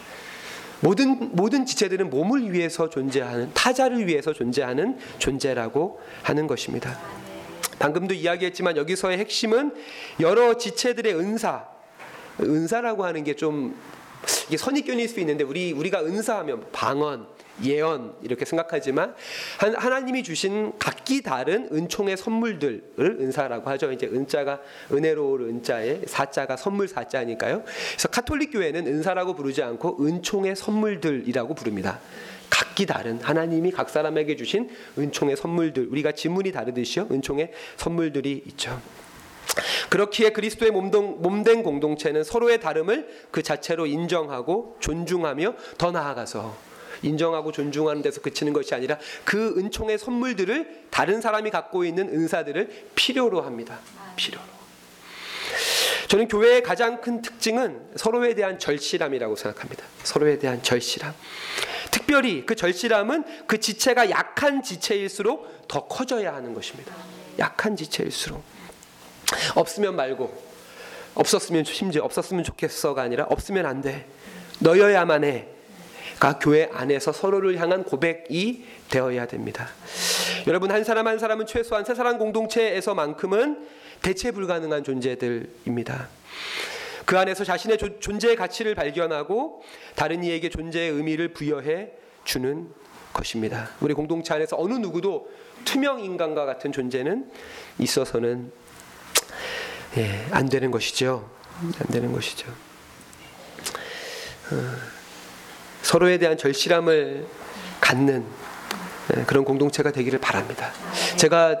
모든 0.80 1.34
모든 1.34 1.64
지체들은 1.64 2.10
몸을 2.10 2.52
위해서 2.52 2.90
존재하는 2.90 3.50
타자를 3.54 4.06
위해서 4.06 4.32
존재하는 4.32 4.98
존재라고 5.18 6.00
하는 6.22 6.46
것입니다. 6.46 6.98
방금도 7.78 8.14
이야기했지만 8.14 8.76
여기서의 8.76 9.18
핵심은 9.18 9.74
여러 10.20 10.56
지체들의 10.56 11.14
은사, 11.14 11.66
은사라고 12.40 13.04
하는 13.04 13.24
게 13.24 13.34
좀 13.34 13.76
이게 14.48 14.56
선입견일 14.56 15.08
수 15.08 15.20
있는데 15.20 15.44
우리 15.44 15.72
우리가 15.72 16.00
은사하면 16.04 16.66
방언, 16.72 17.26
예언 17.64 18.14
이렇게 18.22 18.44
생각하지만 18.44 19.14
하나님이 19.58 20.22
주신 20.22 20.72
각기 20.78 21.22
다른 21.22 21.68
은총의 21.72 22.16
선물들을 22.16 22.84
은사라고 22.98 23.70
하죠. 23.70 23.92
이제 23.92 24.06
은자가 24.06 24.60
은혜로울 24.92 25.42
은자에 25.42 26.02
사자가 26.06 26.56
선물 26.56 26.88
사자니까요. 26.88 27.62
그래서 27.64 28.08
카톨릭 28.08 28.52
교회는 28.52 28.86
은사라고 28.86 29.34
부르지 29.34 29.62
않고 29.62 30.04
은총의 30.04 30.56
선물들이라고 30.56 31.54
부릅니다. 31.54 32.00
각기 32.50 32.86
다른 32.86 33.18
하나님이 33.20 33.72
각 33.72 33.90
사람에게 33.90 34.36
주신 34.36 34.70
은총의 34.98 35.36
선물들 35.36 35.88
우리가 35.90 36.12
지문이 36.12 36.52
다르듯이요. 36.52 37.08
은총의 37.10 37.52
선물들이 37.76 38.42
있죠. 38.46 38.80
그렇기에 39.90 40.30
그리스도의 40.30 40.70
몸된 40.70 41.62
공동체는 41.62 42.24
서로의 42.24 42.60
다름을 42.60 43.08
그 43.30 43.42
자체로 43.42 43.86
인정하고 43.86 44.76
존중하며 44.80 45.54
더 45.78 45.90
나아가서 45.90 46.56
인정하고 47.02 47.52
존중하는 47.52 48.02
데서 48.02 48.20
그치는 48.20 48.52
것이 48.52 48.74
아니라 48.74 48.98
그 49.24 49.54
은총의 49.58 49.98
선물들을 49.98 50.86
다른 50.90 51.20
사람이 51.20 51.50
갖고 51.50 51.84
있는 51.84 52.08
은사들을 52.08 52.88
필요로 52.94 53.42
합니다. 53.42 53.78
필요로. 54.16 54.56
저는 56.08 56.28
교회의 56.28 56.62
가장 56.62 57.00
큰 57.00 57.20
특징은 57.20 57.80
서로에 57.96 58.34
대한 58.34 58.58
절실함이라고 58.58 59.36
생각합니다. 59.36 59.84
서로에 60.04 60.38
대한 60.38 60.62
절실함. 60.62 61.12
특별히 61.90 62.46
그 62.46 62.54
절실함은 62.54 63.24
그 63.46 63.58
지체가 63.58 64.10
약한 64.10 64.62
지체일수록 64.62 65.66
더 65.68 65.86
커져야 65.86 66.34
하는 66.34 66.54
것입니다. 66.54 66.94
약한 67.38 67.74
지체일수록. 67.76 68.42
없으면 69.54 69.96
말고 69.96 70.32
없었으면 71.14 71.64
심지어 71.64 72.04
없었으면 72.04 72.44
좋겠어가 72.44 73.02
아니라 73.02 73.24
없으면 73.28 73.66
안 73.66 73.80
돼. 73.80 74.06
너여야만 74.60 75.24
해. 75.24 75.46
가 76.20 76.38
교회 76.38 76.70
안에서 76.72 77.12
서로를 77.12 77.58
향한 77.58 77.84
고백이 77.84 78.64
되어야 78.88 79.26
됩니다. 79.26 79.68
여러분 80.46 80.70
한 80.70 80.82
사람 80.82 81.06
한 81.06 81.18
사람은 81.18 81.46
최소한 81.46 81.84
세 81.84 81.94
사람 81.94 82.18
공동체에서만큼은 82.18 83.66
대체 84.00 84.30
불가능한 84.30 84.84
존재들입니다. 84.84 86.08
그 87.04 87.18
안에서 87.18 87.44
자신의 87.44 87.78
조, 87.78 88.00
존재의 88.00 88.36
가치를 88.36 88.74
발견하고 88.74 89.62
다른 89.94 90.24
이에게 90.24 90.48
존재의 90.48 90.90
의미를 90.90 91.28
부여해 91.28 91.90
주는 92.24 92.68
것입니다. 93.12 93.70
우리 93.80 93.94
공동체 93.94 94.34
안에서 94.34 94.56
어느 94.58 94.74
누구도 94.74 95.30
투명 95.64 96.00
인간과 96.00 96.44
같은 96.46 96.72
존재는 96.72 97.30
있어서는 97.78 98.52
예, 99.96 100.26
안 100.30 100.48
되는 100.48 100.70
것이죠. 100.70 101.28
안 101.60 101.86
되는 101.90 102.12
것이죠. 102.12 102.48
어, 104.50 104.76
서로에 105.82 106.18
대한 106.18 106.36
절실함을 106.36 107.26
갖는 107.80 108.24
예, 109.16 109.22
그런 109.24 109.44
공동체가 109.44 109.90
되기를 109.90 110.18
바랍니다. 110.20 110.72
제가 111.16 111.56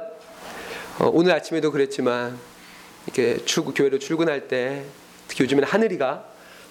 어, 0.98 1.10
오늘 1.12 1.32
아침에도 1.32 1.70
그랬지만 1.72 2.38
이렇게 3.06 3.44
출구 3.44 3.72
교회로 3.72 3.98
출근할 3.98 4.48
때 4.48 4.84
특히 5.28 5.44
요즘에는 5.44 5.68
하늘이가 5.68 6.24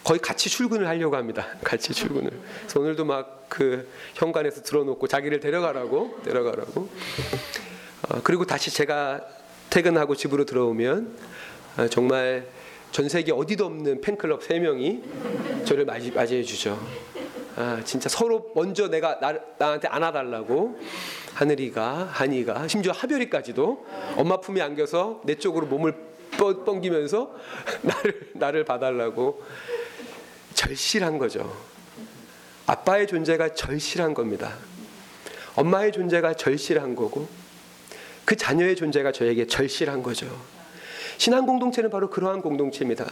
거의 0.04 0.20
같이 0.20 0.50
출근을 0.50 0.88
하려고 0.88 1.16
합니다. 1.16 1.48
같이 1.64 1.94
출근을. 1.94 2.30
그래서 2.62 2.80
오늘도 2.80 3.06
막 3.06 3.36
그 3.56 3.88
현관에서 4.16 4.62
들어놓고 4.64 5.08
자기를 5.08 5.40
데려가라고 5.40 6.22
데려가라고. 6.24 6.90
어, 8.10 8.22
그리고 8.24 8.46
다시 8.46 8.72
제가 8.72 9.22
퇴근하고 9.70 10.16
집으로 10.16 10.46
들어오면 10.46 11.08
어, 11.08 11.55
정말 11.89 12.48
전 12.91 13.10
세계 13.10 13.32
어디도 13.32 13.65
없는 13.65 14.01
팬클럽 14.01 14.44
세 14.44 14.60
명이 14.60 15.03
저를 15.65 15.86
맞이, 15.86 16.12
맞이해 16.12 16.44
주죠. 16.44 16.79
아, 17.58 17.82
진짜 17.84 18.10
서로 18.10 18.51
먼저 18.55 18.88
내가 18.89 19.20
나, 19.20 19.34
나한테 19.58 19.88
안아달라고 19.88 20.79
하늘이가 21.34 22.10
한이가 22.12 22.67
심지어 22.67 22.91
하별이까지도 22.94 23.86
엄마 24.17 24.38
품에 24.39 24.62
안겨서 24.62 25.22
내 25.25 25.36
쪽으로 25.36 25.65
몸을 25.67 25.94
뻥- 26.38 26.63
뻥기면서 26.65 27.34
나를 27.84 28.29
나를 28.34 28.63
봐달라고 28.65 29.41
절실한 30.53 31.17
거죠. 31.17 31.53
아빠의 32.65 33.08
존재가 33.08 33.53
절실한 33.53 34.13
겁니다. 34.13 34.53
엄마의 35.55 35.91
존재가 35.91 36.34
절실한 36.36 36.96
거고 36.96 37.27
그 38.25 38.36
자녀의 38.36 38.75
존재가 38.75 39.12
저에게 39.12 39.46
절실한 39.48 40.01
거죠. 40.03 40.27
신앙 41.18 41.46
공동체는 41.46 41.90
바로 41.90 42.10
그러한 42.10 42.42
공동체입니다. 42.42 43.06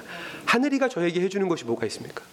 하늘이가 0.46 0.90
저에게 0.90 1.22
해주는 1.22 1.48
것이 1.48 1.66
뭐가 1.66 1.86
있습니까? 1.88 2.24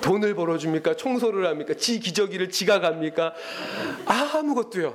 돈을 0.00 0.34
벌어줍니까? 0.34 0.96
청소를 0.96 1.46
합니까? 1.46 1.74
지 1.74 1.98
기저귀를 1.98 2.50
지가 2.50 2.80
갑니까? 2.80 3.34
아무것도요. 4.06 4.94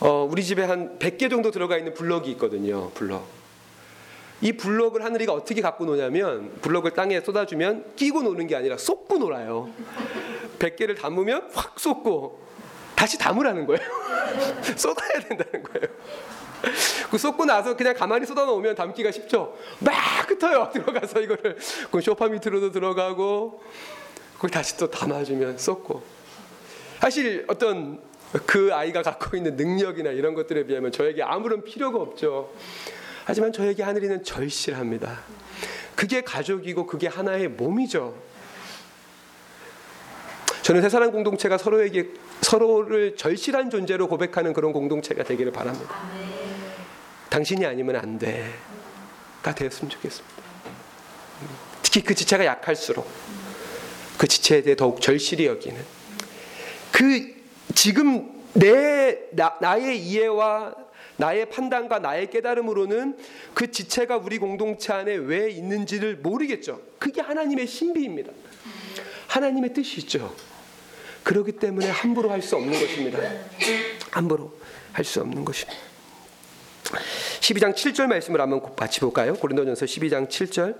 어, 0.00 0.28
우리 0.30 0.44
집에 0.44 0.64
한 0.64 0.98
100개 0.98 1.28
정도 1.28 1.50
들어가 1.50 1.76
있는 1.76 1.92
블럭이 1.94 2.30
있거든요. 2.32 2.90
블럭. 2.90 3.26
이 4.40 4.52
블럭을 4.52 5.04
하늘이가 5.04 5.32
어떻게 5.32 5.60
갖고 5.60 5.84
노냐면 5.84 6.52
블럭을 6.60 6.92
땅에 6.92 7.20
쏟아주면 7.20 7.96
끼고 7.96 8.22
노는 8.22 8.46
게 8.46 8.54
아니라 8.54 8.78
쏟고 8.78 9.18
놀아요. 9.18 9.68
100개를 10.60 10.96
담으면 10.96 11.50
확 11.52 11.80
쏟고 11.80 12.46
다시 12.94 13.18
담으라는 13.18 13.66
거예요. 13.66 13.80
쏟아야 14.76 15.20
된다는 15.20 15.62
거예요. 15.64 15.88
그 17.10 17.18
쏟고 17.18 17.44
나서 17.44 17.76
그냥 17.76 17.94
가만히 17.94 18.26
쏟아 18.26 18.44
놓으면 18.44 18.74
담기가 18.74 19.10
쉽죠. 19.10 19.56
막 19.80 19.94
흩어요. 20.28 20.70
들어가서 20.74 21.20
이거를 21.20 21.56
그 21.90 22.00
쇼파 22.00 22.28
밑으로도 22.28 22.72
들어가고 22.72 23.62
거기 24.38 24.52
다시 24.52 24.76
또 24.76 24.90
담아주면 24.90 25.58
쏟고. 25.58 26.02
사실 27.00 27.44
어떤 27.48 28.00
그 28.46 28.70
아이가 28.72 29.02
갖고 29.02 29.36
있는 29.36 29.56
능력이나 29.56 30.10
이런 30.10 30.34
것들에 30.34 30.64
비하면 30.66 30.92
저에게 30.92 31.22
아무런 31.22 31.64
필요가 31.64 31.98
없죠. 31.98 32.50
하지만 33.24 33.52
저에게 33.52 33.82
하늘이는 33.82 34.24
절실합니다. 34.24 35.20
그게 35.94 36.22
가족이고 36.22 36.86
그게 36.86 37.08
하나의 37.08 37.48
몸이죠. 37.48 38.14
저는 40.62 40.82
세 40.82 40.88
사람 40.88 41.10
공동체가 41.10 41.56
서로에게 41.56 42.10
서로를 42.42 43.16
절실한 43.16 43.70
존재로 43.70 44.06
고백하는 44.06 44.52
그런 44.52 44.72
공동체가 44.72 45.24
되기를 45.24 45.50
바랍니다. 45.50 45.94
당신이 47.30 47.66
아니면 47.66 47.96
안 47.96 48.18
돼가 48.18 49.54
되었으면 49.54 49.90
좋겠습니다. 49.90 50.36
특히 51.82 52.02
그 52.02 52.14
지체가 52.14 52.44
약할수록 52.44 53.08
그 54.16 54.26
지체에 54.26 54.62
대해 54.62 54.76
더욱 54.76 55.00
절실히 55.00 55.46
여기는 55.46 55.80
그 56.92 57.34
지금 57.74 58.42
내 58.54 59.18
나, 59.32 59.56
나의 59.60 59.98
이해와 60.02 60.74
나의 61.16 61.50
판단과 61.50 61.98
나의 61.98 62.30
깨달음으로는 62.30 63.18
그 63.54 63.70
지체가 63.70 64.18
우리 64.18 64.38
공동체 64.38 64.92
안에 64.92 65.14
왜 65.14 65.50
있는지를 65.50 66.16
모르겠죠. 66.16 66.80
그게 66.98 67.20
하나님의 67.20 67.66
신비입니다. 67.66 68.32
하나님의 69.26 69.72
뜻이죠. 69.74 70.34
그렇기 71.24 71.52
때문에 71.52 71.90
함부로 71.90 72.30
할 72.30 72.40
수 72.40 72.56
없는 72.56 72.72
것입니다. 72.72 73.18
함부로 74.10 74.52
할 74.92 75.04
수 75.04 75.20
없는 75.20 75.44
것입니다. 75.44 75.87
12장 77.40 77.74
7절 77.74 78.06
말씀을 78.06 78.40
한번 78.40 78.62
같이 78.74 79.00
볼까요? 79.00 79.34
고린도전서 79.34 79.86
12장 79.86 80.28
7절 80.28 80.76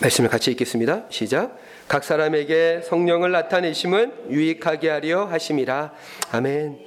말씀을 0.00 0.30
같이 0.30 0.50
읽겠습니다. 0.52 1.04
시작. 1.10 1.58
각 1.86 2.04
사람에게 2.04 2.82
성령을 2.84 3.32
나타내심은 3.32 4.30
유익하게 4.30 4.88
하려 4.88 5.26
하심이라. 5.26 5.92
아멘. 6.32 6.78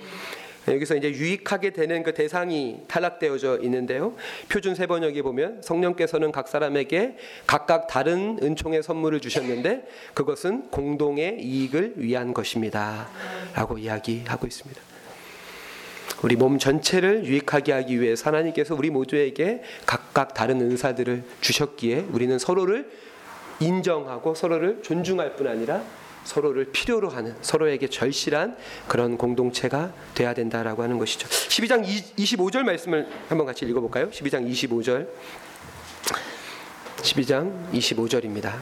여기서 0.67 0.95
이제 0.95 1.11
유익하게 1.11 1.71
되는 1.71 2.03
그 2.03 2.13
대상이 2.13 2.81
탈락되어져 2.87 3.59
있는데요. 3.63 4.15
표준 4.49 4.75
세 4.75 4.87
번역에 4.87 5.21
보면 5.21 5.61
성령께서는 5.61 6.31
각 6.31 6.47
사람에게 6.47 7.17
각각 7.45 7.87
다른 7.87 8.39
은총의 8.41 8.83
선물을 8.83 9.19
주셨는데 9.19 9.87
그것은 10.13 10.69
공동의 10.69 11.41
이익을 11.41 11.93
위한 11.97 12.33
것입니다.라고 12.33 13.77
이야기하고 13.77 14.47
있습니다. 14.47 14.81
우리 16.23 16.37
몸 16.37 16.57
전체를 16.57 17.25
유익하게 17.25 17.73
하기 17.73 17.99
위해 17.99 18.15
하나님께서 18.21 18.75
우리 18.75 18.89
모두에게 18.89 19.61
각각 19.85 20.33
다른 20.33 20.61
은사들을 20.61 21.23
주셨기에 21.41 22.05
우리는 22.11 22.39
서로를 22.39 22.89
인정하고 23.59 24.33
서로를 24.33 24.81
존중할 24.81 25.35
뿐 25.35 25.47
아니라 25.47 25.83
서로를 26.23 26.65
필요로 26.65 27.09
하는 27.09 27.35
서로에게 27.41 27.87
절실한 27.87 28.57
그런 28.87 29.17
공동체가 29.17 29.93
돼야 30.15 30.33
된다라고 30.33 30.83
하는 30.83 30.97
것이죠. 30.97 31.27
12장 31.27 31.83
25절 32.17 32.63
말씀을 32.63 33.07
한번 33.29 33.45
같이 33.45 33.65
읽어 33.65 33.81
볼까요? 33.81 34.09
12장 34.09 34.49
25절. 34.49 35.07
12장 36.97 37.71
25절입니다. 37.73 38.53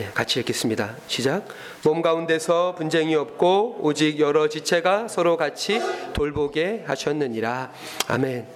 예, 0.00 0.06
같이 0.12 0.40
읽겠습니다. 0.40 0.96
시작. 1.06 1.46
몸 1.84 2.02
가운데서 2.02 2.74
분쟁이 2.74 3.14
없고 3.14 3.78
오직 3.80 4.18
여러 4.18 4.48
지체가 4.48 5.06
서로 5.06 5.36
같이 5.36 5.80
돌보게 6.14 6.82
하셨느니라. 6.84 7.72
아멘. 8.08 8.48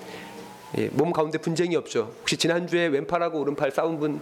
예, 0.79 0.89
몸 0.93 1.13
가운데 1.13 1.39
분쟁이 1.39 1.77
없죠. 1.77 2.13
혹시 2.21 2.37
지난주에 2.37 2.89
왼팔하고 2.89 3.41
오른팔 3.41 3.71
싸운 3.71 4.01
분 4.01 4.21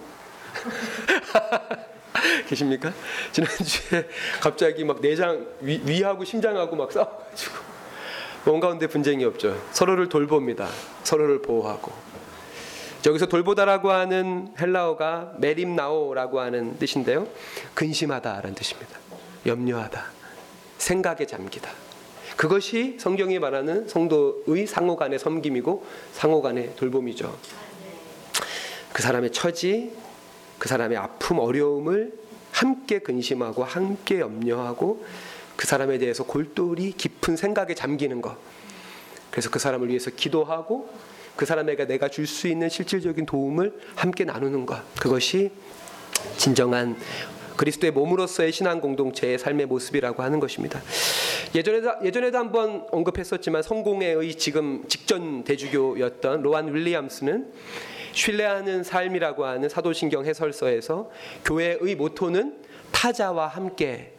계십니까? 2.49 2.93
지난주에 3.33 4.09
갑자기 4.41 4.85
막 4.85 5.01
내장 5.01 5.47
위, 5.61 5.81
위하고 5.85 6.25
심장하고 6.25 6.77
막 6.77 6.93
싸워가지고 6.93 7.55
몸 8.45 8.61
가운데 8.61 8.87
분쟁이 8.87 9.25
없죠. 9.25 9.61
서로를 9.73 10.09
돌봅니다. 10.09 10.69
서로를 11.03 11.43
보호하고 11.43 11.93
여기서 13.07 13.27
돌보다라고 13.27 13.91
하는 13.91 14.53
헬라어가 14.59 15.35
메림나오라고 15.39 16.41
하는 16.41 16.77
뜻인데요. 16.79 17.29
근심하다라는 17.75 18.55
뜻입니다. 18.55 18.99
염려하다, 19.47 20.05
생각에 20.79 21.27
잠기다. 21.27 21.71
그것이 22.37 22.97
성경이 22.99 23.39
말하는 23.39 23.89
성도의 23.89 24.67
상호 24.67 24.97
간의 24.97 25.19
섬김이고 25.19 25.87
상호 26.13 26.43
간의 26.43 26.75
돌봄이죠. 26.77 27.37
그 28.93 29.03
사람의 29.03 29.31
처지, 29.31 29.93
그 30.59 30.69
사람의 30.69 30.99
아픔, 30.99 31.39
어려움을 31.39 32.13
함께 32.53 32.99
근심하고 33.01 33.65
함께 33.65 34.21
염려하고 34.21 35.05
그 35.57 35.67
사람에 35.67 35.99
대해서 35.99 36.25
골똘히 36.25 36.93
깊은 36.93 37.37
생각에 37.37 37.75
잠기는 37.75 38.21
것. 38.21 38.37
그래서 39.31 39.51
그 39.51 39.59
사람을 39.59 39.89
위해서 39.89 40.11
기도하고 40.11 40.89
그 41.37 41.45
사람에게 41.45 41.87
내가 41.87 42.09
줄 42.09 42.27
수 42.27 42.49
있는 42.49 42.69
실질적인 42.69 43.27
도움을 43.27 43.79
함께 43.95 44.25
나누는 44.25 44.65
것. 44.65 44.83
그것이 44.99 45.51
진정한 46.39 46.97
그리스도의 47.57 47.91
몸으로서의 47.93 48.53
신앙 48.53 48.81
공동체의 48.81 49.39
삶의 49.39 49.67
모습이라고 49.67 50.23
하는 50.23 50.41
것입니다. 50.41 50.81
예전에도 51.55 51.93
예전에도 52.05 52.39
한번 52.39 52.87
언급했었지만 52.91 53.63
성공회의 53.63 54.35
지금 54.37 54.85
직전 54.89 55.45
대주교였던 55.45 56.43
로안 56.43 56.75
윌리엄스는 56.75 57.53
신뢰하는 58.17 58.83
삶이라고 58.83 59.45
하는 59.45 59.69
사도신경 59.69 60.25
해설서에서 60.25 61.11
교회의 61.45 61.95
모토는 61.95 62.63
타자와 62.91 63.47
함께 63.47 64.15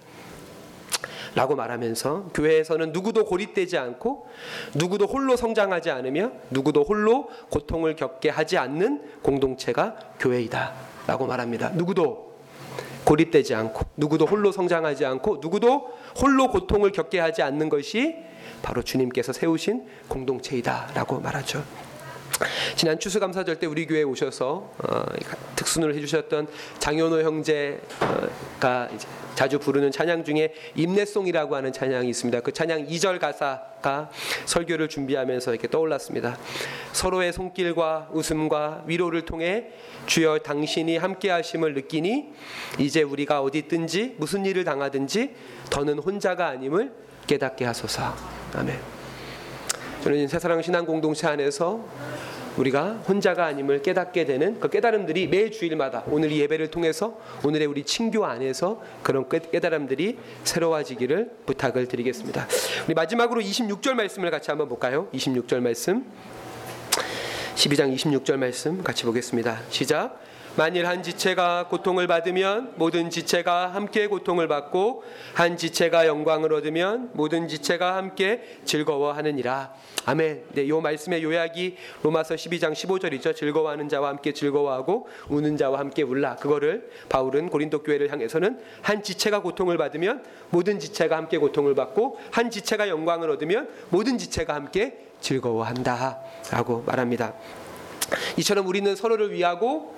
라고 1.34 1.56
말하면서 1.56 2.30
교회에서는 2.34 2.92
누구도 2.92 3.26
고립되지 3.26 3.78
않고 3.78 4.28
누구도 4.76 5.06
홀로 5.06 5.36
성장하지 5.36 5.90
않으며 5.90 6.32
누구도 6.52 6.84
홀로 6.84 7.28
고통을 7.50 7.96
겪게 7.96 8.30
하지 8.30 8.58
않는 8.58 9.20
공동체가 9.24 9.96
교회이다 10.20 10.74
라고 11.08 11.26
말합니다. 11.26 11.70
누구도 11.70 12.38
고립되지 13.04 13.56
않고 13.56 13.82
누구도 13.98 14.26
홀로 14.26 14.52
성장하지 14.52 15.06
않고 15.06 15.40
누구도 15.42 15.98
홀로 16.22 16.50
고통을 16.50 16.92
겪게 16.92 17.20
하지 17.20 17.42
않는 17.42 17.70
것이 17.70 18.16
바로 18.62 18.84
주님께서 18.84 19.34
세우신 19.34 19.88
공동체이다 20.08 20.92
라고 20.94 21.20
말하죠. 21.20 21.87
지난 22.76 23.00
추수감사절 23.00 23.58
때 23.58 23.68
우리 23.68 23.86
교회 23.86 24.00
에 24.00 24.04
오셔서 24.04 24.72
어, 24.78 25.04
특순을 25.56 25.96
해주셨던 25.96 26.48
장현호 26.80 27.22
형제가 27.22 28.90
자주 29.38 29.60
부르는 29.60 29.92
찬양 29.92 30.24
중에 30.24 30.54
임내송이라고 30.76 31.56
하는 31.56 31.72
찬양이 31.72 32.10
있습니다. 32.10 32.40
그 32.42 32.52
찬양 32.52 32.88
2절 32.88 33.20
가사가 33.20 34.10
설교를 34.46 34.90
준비하면서 34.90 35.52
이렇게 35.52 35.68
떠올랐습니다. 35.68 36.38
서로의 36.92 37.32
손길과 37.32 38.10
웃음과 38.14 38.86
위로를 38.88 39.26
통해 39.26 39.68
주여 40.08 40.40
당신이 40.40 40.98
함께 40.98 41.30
하심을 41.30 41.76
느끼니 41.76 42.34
이제 42.80 43.04
우리가 43.04 43.42
어디 43.42 43.60
있든지 43.60 44.16
무슨 44.18 44.44
일을 44.44 44.64
당하든지 44.64 45.36
더는 45.70 46.00
혼자가 46.00 46.48
아님을 46.48 46.92
깨닫게 47.28 47.64
하소서. 47.66 48.16
아멘. 48.56 48.97
저는 50.04 50.28
새사랑 50.28 50.62
신앙 50.62 50.86
공동체 50.86 51.28
안에서 51.28 51.84
우리가 52.58 53.04
혼자가 53.08 53.46
아님을 53.46 53.82
깨닫게 53.84 54.26
되는 54.26 54.60
그 54.60 54.70
깨달음들이 54.70 55.28
매 55.28 55.50
주일마다 55.52 56.04
오늘 56.08 56.32
이 56.32 56.40
예배를 56.42 56.72
통해서 56.72 57.20
오늘의 57.44 57.68
우리 57.68 57.84
친교 57.84 58.26
안에서 58.26 58.82
그런 59.04 59.28
깨달음들이 59.30 60.18
새로워지기를 60.44 61.32
부탁을 61.46 61.88
드리겠습니다. 61.88 62.48
우리 62.86 62.94
마지막으로 62.96 63.42
26절 63.42 63.94
말씀을 63.94 64.32
같이 64.32 64.50
한번 64.50 64.70
볼까요? 64.70 65.08
26절 65.14 65.60
말씀. 65.60 66.06
12장 67.58 67.92
26절 67.96 68.38
말씀 68.38 68.84
같이 68.84 69.04
보겠습니다. 69.04 69.64
시작. 69.72 70.22
만일 70.58 70.86
한 70.86 71.02
지체가 71.02 71.68
고통을 71.70 72.06
받으면 72.06 72.74
모든 72.78 73.10
지체가 73.10 73.74
함께 73.74 74.06
고통을 74.06 74.48
받고 74.48 75.04
한 75.34 75.58
지체가 75.58 76.06
영광을 76.06 76.54
얻으면 76.54 77.10
모든 77.14 77.48
지체가 77.48 77.96
함께 77.96 78.60
즐거워하느니라. 78.66 79.74
아멘. 80.06 80.44
네, 80.54 80.64
이 80.64 80.72
말씀의 80.72 81.24
요약이 81.24 81.78
로마서 82.04 82.36
12장 82.36 82.74
15절이죠. 82.74 83.36
즐거워하는 83.36 83.90
자와 83.90 84.10
함께 84.10 84.34
즐거워하고 84.34 85.08
우는 85.30 85.58
자와 85.58 85.80
함께 85.80 86.04
울라. 86.04 86.36
그거를 86.36 86.90
바울은 87.10 87.50
고린도 87.50 87.82
교회를 87.82 88.12
향해서는 88.12 88.60
한 88.84 89.02
지체가 89.02 89.42
고통을 89.42 89.78
받으면 89.78 90.24
모든 90.52 90.80
지체가 90.80 91.18
함께 91.18 91.40
고통을 91.40 91.74
받고 91.74 92.20
한 92.32 92.52
지체가 92.52 92.88
영광을 92.88 93.32
얻으면 93.32 93.70
모든 93.90 94.20
지체가 94.20 94.54
함께 94.54 95.07
즐거워한다 95.22 96.20
라고 96.52 96.84
말합니다. 96.86 97.34
이처럼 98.38 98.68
우리는 98.68 98.96
서로를 98.96 99.32
위하고 99.32 99.96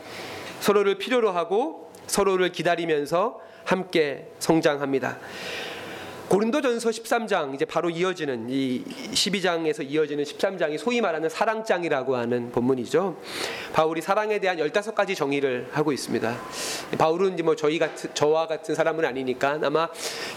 서로를 0.59 0.97
필요로 0.97 1.31
하고 1.31 1.91
서로를 2.07 2.51
기다리면서 2.51 3.39
함께 3.65 4.31
성장합니다. 4.39 5.17
고린도전서 6.29 6.91
13장 6.91 7.55
이제 7.55 7.65
바로 7.65 7.89
이어지는 7.89 8.51
이 8.51 8.83
12장에서 8.85 9.83
이어지는 9.83 10.23
13장이 10.23 10.77
소위 10.77 11.01
말하는 11.01 11.27
사랑장이라고 11.27 12.15
하는 12.15 12.51
본문이죠. 12.51 13.17
바울이 13.73 13.99
사랑에 14.01 14.37
대한 14.39 14.57
15가지 14.57 15.15
정의를 15.15 15.69
하고 15.71 15.91
있습니다. 15.91 16.37
바울은 16.99 17.33
이제 17.33 17.41
뭐 17.41 17.55
저희 17.55 17.79
같은 17.79 18.11
저와 18.13 18.45
같은 18.45 18.75
사람은 18.75 19.05
아니니까 19.05 19.59
아마 19.63 19.89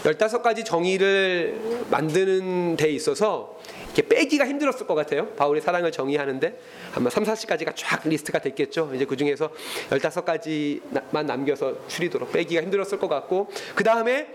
15가지 0.03 0.65
정의를 0.65 1.85
만드는 1.91 2.75
데 2.75 2.89
있어서 2.89 3.55
이렇게 3.93 4.07
빼기가 4.07 4.47
힘들었을 4.47 4.87
것 4.87 4.95
같아요. 4.95 5.27
바울의 5.29 5.61
사랑을 5.61 5.91
정의하는데 5.91 6.59
아마 6.95 7.09
3, 7.09 7.23
4시까지가 7.23 7.73
쫙 7.75 8.01
리스트가 8.05 8.39
됐겠죠. 8.39 8.91
이제 8.95 9.05
그 9.05 9.15
중에서 9.15 9.51
15가지만 9.91 11.25
남겨서 11.25 11.87
추리도록 11.87 12.31
빼기가 12.31 12.63
힘들었을 12.63 12.97
것 12.97 13.07
같고 13.07 13.49
그 13.75 13.83
다음에 13.83 14.27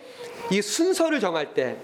이 0.50 0.62
순서를 0.62 1.20
정할 1.20 1.54
때 1.54 1.76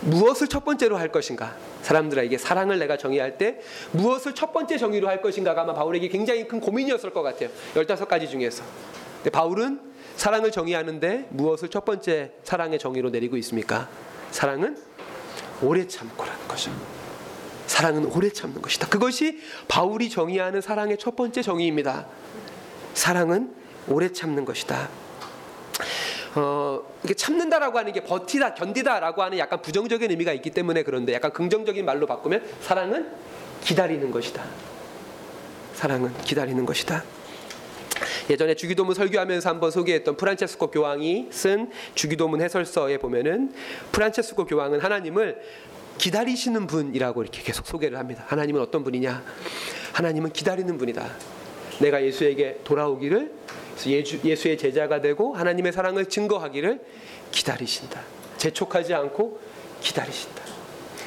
무엇을 0.00 0.48
첫 0.48 0.64
번째로 0.64 0.96
할 0.96 1.12
것인가? 1.12 1.56
사람들에게 1.82 2.38
사랑을 2.38 2.78
내가 2.78 2.96
정의할 2.96 3.36
때 3.36 3.60
무엇을 3.92 4.34
첫 4.34 4.52
번째 4.52 4.78
정의로 4.78 5.08
할 5.08 5.20
것인가가 5.20 5.62
아마 5.62 5.74
바울에게 5.74 6.08
굉장히 6.08 6.46
큰 6.46 6.60
고민이었을 6.60 7.10
것 7.10 7.22
같아요. 7.22 7.50
15가지 7.74 8.28
중에서. 8.28 8.64
근데 9.16 9.30
바울은 9.30 9.80
사랑을 10.16 10.50
정의하는데 10.50 11.28
무엇을 11.30 11.68
첫 11.68 11.84
번째 11.84 12.32
사랑의 12.42 12.78
정의로 12.78 13.10
내리고 13.10 13.36
있습니까? 13.36 13.88
사랑은 14.30 14.76
오래 15.62 15.86
참고라는 15.86 16.48
거죠. 16.48 16.70
사랑은 17.66 18.06
오래 18.06 18.30
참는 18.30 18.62
것이다. 18.62 18.88
그것이 18.88 19.40
바울이 19.68 20.08
정의하는 20.10 20.60
사랑의 20.60 20.98
첫 20.98 21.16
번째 21.16 21.42
정의입니다. 21.42 22.06
사랑은 22.94 23.54
오래 23.88 24.12
참는 24.12 24.44
것이다. 24.44 24.88
어, 26.34 26.80
이게 27.04 27.14
참는다라고 27.14 27.78
하는 27.78 27.92
게 27.92 28.02
버티다, 28.04 28.54
견디다라고 28.54 29.22
하는 29.22 29.38
약간 29.38 29.60
부정적인 29.62 30.10
의미가 30.10 30.32
있기 30.34 30.50
때문에 30.50 30.82
그런데 30.82 31.12
약간 31.14 31.32
긍정적인 31.32 31.84
말로 31.84 32.06
바꾸면 32.06 32.44
사랑은 32.60 33.08
기다리는 33.62 34.10
것이다. 34.10 34.44
사랑은 35.74 36.14
기다리는 36.24 36.64
것이다. 36.64 37.02
예전에 38.30 38.54
주기도문 38.54 38.94
설교하면서 38.94 39.48
한번 39.48 39.70
소개했던 39.70 40.16
프란체스코 40.16 40.70
교황이 40.70 41.28
쓴 41.30 41.70
주기도문 41.94 42.42
해설서에 42.42 42.98
보면은 42.98 43.52
프란체스코 43.92 44.46
교황은 44.46 44.80
하나님을 44.80 45.40
기다리시는 45.98 46.66
분이라고 46.66 47.22
이렇게 47.22 47.42
계속 47.42 47.66
소개를 47.66 47.98
합니다. 47.98 48.24
하나님은 48.28 48.60
어떤 48.60 48.84
분이냐? 48.84 49.22
하나님은 49.92 50.32
기다리는 50.32 50.78
분이다. 50.78 51.06
내가 51.80 52.04
예수에게 52.04 52.60
돌아오기를 52.64 53.32
예수, 53.86 54.48
의 54.48 54.58
제자가 54.58 55.00
되고 55.00 55.34
하나님의 55.34 55.72
사랑을 55.72 56.06
증거하기를 56.06 56.80
기다리신다. 57.30 58.00
재촉하지 58.36 58.94
않고 58.94 59.40
기다리신다. 59.80 60.42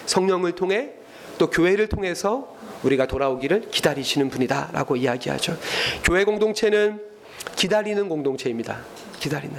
성령을 0.06 0.54
통해 0.54 0.92
또 1.38 1.50
교회를 1.50 1.88
통해서 1.88 2.56
우리가 2.84 3.08
돌아오기를 3.08 3.70
기다리시는 3.72 4.30
분이다라고 4.30 4.96
이야기하죠. 4.96 5.58
교회 6.04 6.24
공동체는 6.24 7.11
기다리는 7.56 8.08
공동체입니다. 8.10 8.80
기다리는. 9.20 9.56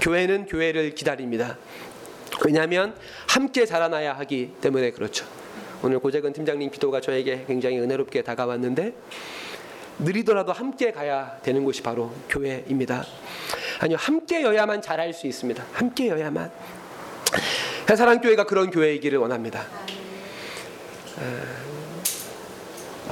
교회는 0.00 0.46
교회를 0.46 0.94
기다립니다. 0.94 1.56
왜냐하면 2.44 2.94
함께 3.28 3.64
자라나야 3.64 4.12
하기 4.18 4.52
때문에 4.60 4.90
그렇죠. 4.90 5.26
오늘 5.82 5.98
고재근 5.98 6.32
팀장님 6.32 6.70
기도가 6.70 7.00
저에게 7.00 7.44
굉장히 7.46 7.78
은혜롭게 7.78 8.22
다가왔는데 8.22 8.94
느리더라도 9.98 10.52
함께 10.52 10.92
가야 10.92 11.38
되는 11.42 11.64
곳이 11.64 11.82
바로 11.82 12.12
교회입니다. 12.28 13.04
아니요, 13.80 13.96
함께여야만 13.98 14.82
잘할 14.82 15.12
수 15.12 15.26
있습니다. 15.26 15.64
함께여야만. 15.72 16.50
해사랑교회가 17.88 18.44
그런 18.44 18.70
교회이기를 18.70 19.18
원합니다. 19.18 19.64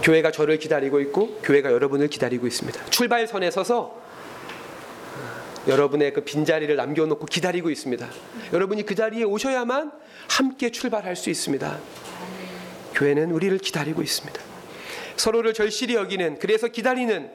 교회가 0.02 0.30
저를 0.30 0.58
기다리고 0.58 1.00
있고 1.00 1.38
교회가 1.42 1.72
여러분을 1.72 2.08
기다리고 2.08 2.46
있습니다. 2.46 2.84
출발선에 2.86 3.50
서서 3.50 4.03
여러분의 5.66 6.12
그 6.12 6.22
빈자리를 6.22 6.74
남겨놓고 6.76 7.26
기다리고 7.26 7.70
있습니다. 7.70 8.06
여러분이 8.52 8.84
그 8.84 8.94
자리에 8.94 9.24
오셔야만 9.24 9.92
함께 10.28 10.70
출발할 10.70 11.16
수 11.16 11.30
있습니다. 11.30 11.78
교회는 12.94 13.30
우리를 13.30 13.56
기다리고 13.58 14.02
있습니다. 14.02 14.40
서로를 15.16 15.54
절실히 15.54 15.94
여기는 15.94 16.38
그래서 16.38 16.68
기다리는 16.68 17.30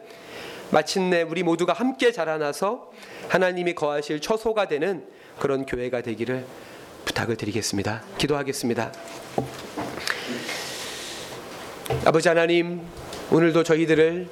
마침내 0.72 1.24
우리 1.24 1.42
모두가 1.42 1.74
함께 1.74 2.12
자라나서 2.12 2.92
하나님이 3.28 3.74
거하실 3.74 4.20
처소가 4.20 4.68
되는 4.68 5.06
그런 5.39 5.65
교회가 5.65 6.02
되기를 6.02 6.46
부탁을 7.06 7.36
드리겠습니다. 7.36 8.04
기도하겠습니다. 8.18 8.92
아버지 12.06 12.28
하나님, 12.28 12.82
오늘도 13.32 13.63
저희들을 13.63 14.28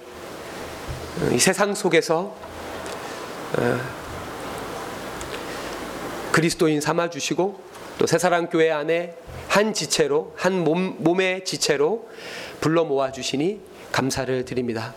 이 1.34 1.40
세상 1.40 1.74
속에서 1.74 2.36
어, 2.44 2.47
그리스도인 6.32 6.82
삼아 6.82 7.10
주시고 7.10 7.60
또 7.98 8.06
새사랑 8.06 8.50
교회 8.50 8.70
안에 8.70 9.16
한 9.48 9.74
지체로 9.74 10.34
한 10.36 10.64
몸, 10.64 10.98
몸의 11.00 11.46
지체로 11.46 12.08
불러 12.62 12.84
모아 12.84 13.12
주시니 13.12 13.60
감사를 13.92 14.46
드립니다. 14.46 14.94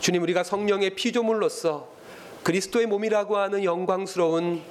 주님 0.00 0.22
우리가 0.22 0.42
성령의 0.42 0.96
피조물로서 0.96 1.88
그리스도의 2.42 2.86
몸이라고 2.86 3.36
하는 3.36 3.62
영광스러운 3.64 4.62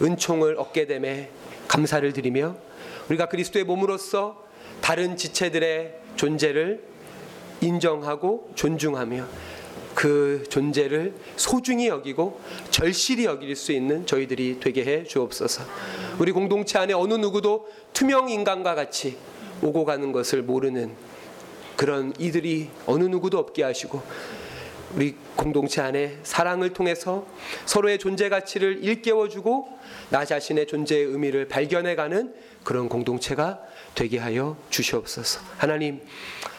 은총을 0.00 0.56
얻게 0.58 0.86
됨에 0.86 1.30
감사를 1.68 2.10
드리며 2.12 2.56
우리가 3.08 3.28
그리스도의 3.28 3.64
몸으로서 3.64 4.44
다른 4.80 5.16
지체들의 5.16 5.94
존재를 6.16 6.82
인정하고 7.60 8.50
존중하며 8.54 9.26
그 9.96 10.44
존재를 10.50 11.14
소중히 11.36 11.88
여기고 11.88 12.38
절실히 12.70 13.24
여길 13.24 13.56
수 13.56 13.72
있는 13.72 14.04
저희들이 14.04 14.60
되게 14.60 14.84
해 14.84 15.04
주옵소서. 15.04 15.64
우리 16.18 16.32
공동체 16.32 16.78
안에 16.78 16.92
어느 16.92 17.14
누구도 17.14 17.66
투명 17.94 18.28
인간과 18.28 18.74
같이 18.74 19.16
오고 19.62 19.86
가는 19.86 20.12
것을 20.12 20.42
모르는 20.42 20.92
그런 21.76 22.12
이들이 22.18 22.68
어느 22.84 23.04
누구도 23.04 23.38
없게 23.38 23.62
하시고 23.62 24.02
우리 24.94 25.16
공동체 25.34 25.80
안에 25.80 26.18
사랑을 26.24 26.74
통해서 26.74 27.26
서로의 27.64 27.98
존재 27.98 28.28
가치를 28.28 28.84
일깨워주고 28.84 29.78
나 30.10 30.26
자신의 30.26 30.66
존재의 30.66 31.06
의미를 31.06 31.48
발견해가는 31.48 32.34
그런 32.64 32.90
공동체가 32.90 33.62
되게 33.96 34.18
하여 34.18 34.56
주시옵소서. 34.70 35.40
하나님, 35.56 36.00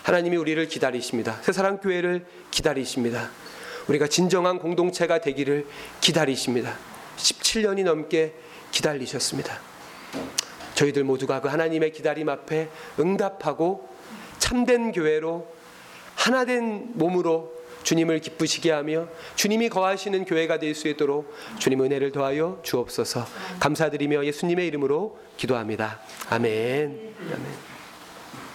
하나님이 0.04 0.36
우리를 0.36 0.68
기다리십니다. 0.68 1.40
새사랑 1.44 1.78
교회를 1.80 2.26
기다리십니다. 2.52 3.30
우리가 3.88 4.08
진정한 4.08 4.60
공동체가 4.60 5.22
되기를 5.22 5.66
기다리십니다. 6.02 6.76
17년이 7.16 7.84
넘게 7.84 8.34
기다리셨습니다. 8.72 9.60
저희들 10.76 11.04
모두가 11.06 11.40
그 11.40 11.48
하나님의 11.48 11.92
기다림 11.94 12.28
앞에 12.28 12.70
응답하고 13.00 13.88
참된 14.40 14.92
교회로 14.92 15.48
하나된 16.16 16.92
몸으로 16.96 17.56
주님을 17.84 18.20
기쁘시게 18.20 18.72
하며 18.72 19.08
주님이 19.36 19.70
거하시는 19.70 20.26
교회가 20.26 20.60
될 20.60 20.76
수 20.76 20.88
있도록 20.90 21.34
주님 21.60 21.82
은혜를 21.84 22.12
더하여 22.12 22.60
주옵소서. 22.64 23.26
감사드리며 23.60 24.26
예수님의 24.26 24.68
이름으로 24.68 25.18
기도합니다. 25.38 26.02
아멘. 26.30 27.07
아멘. 27.26 27.77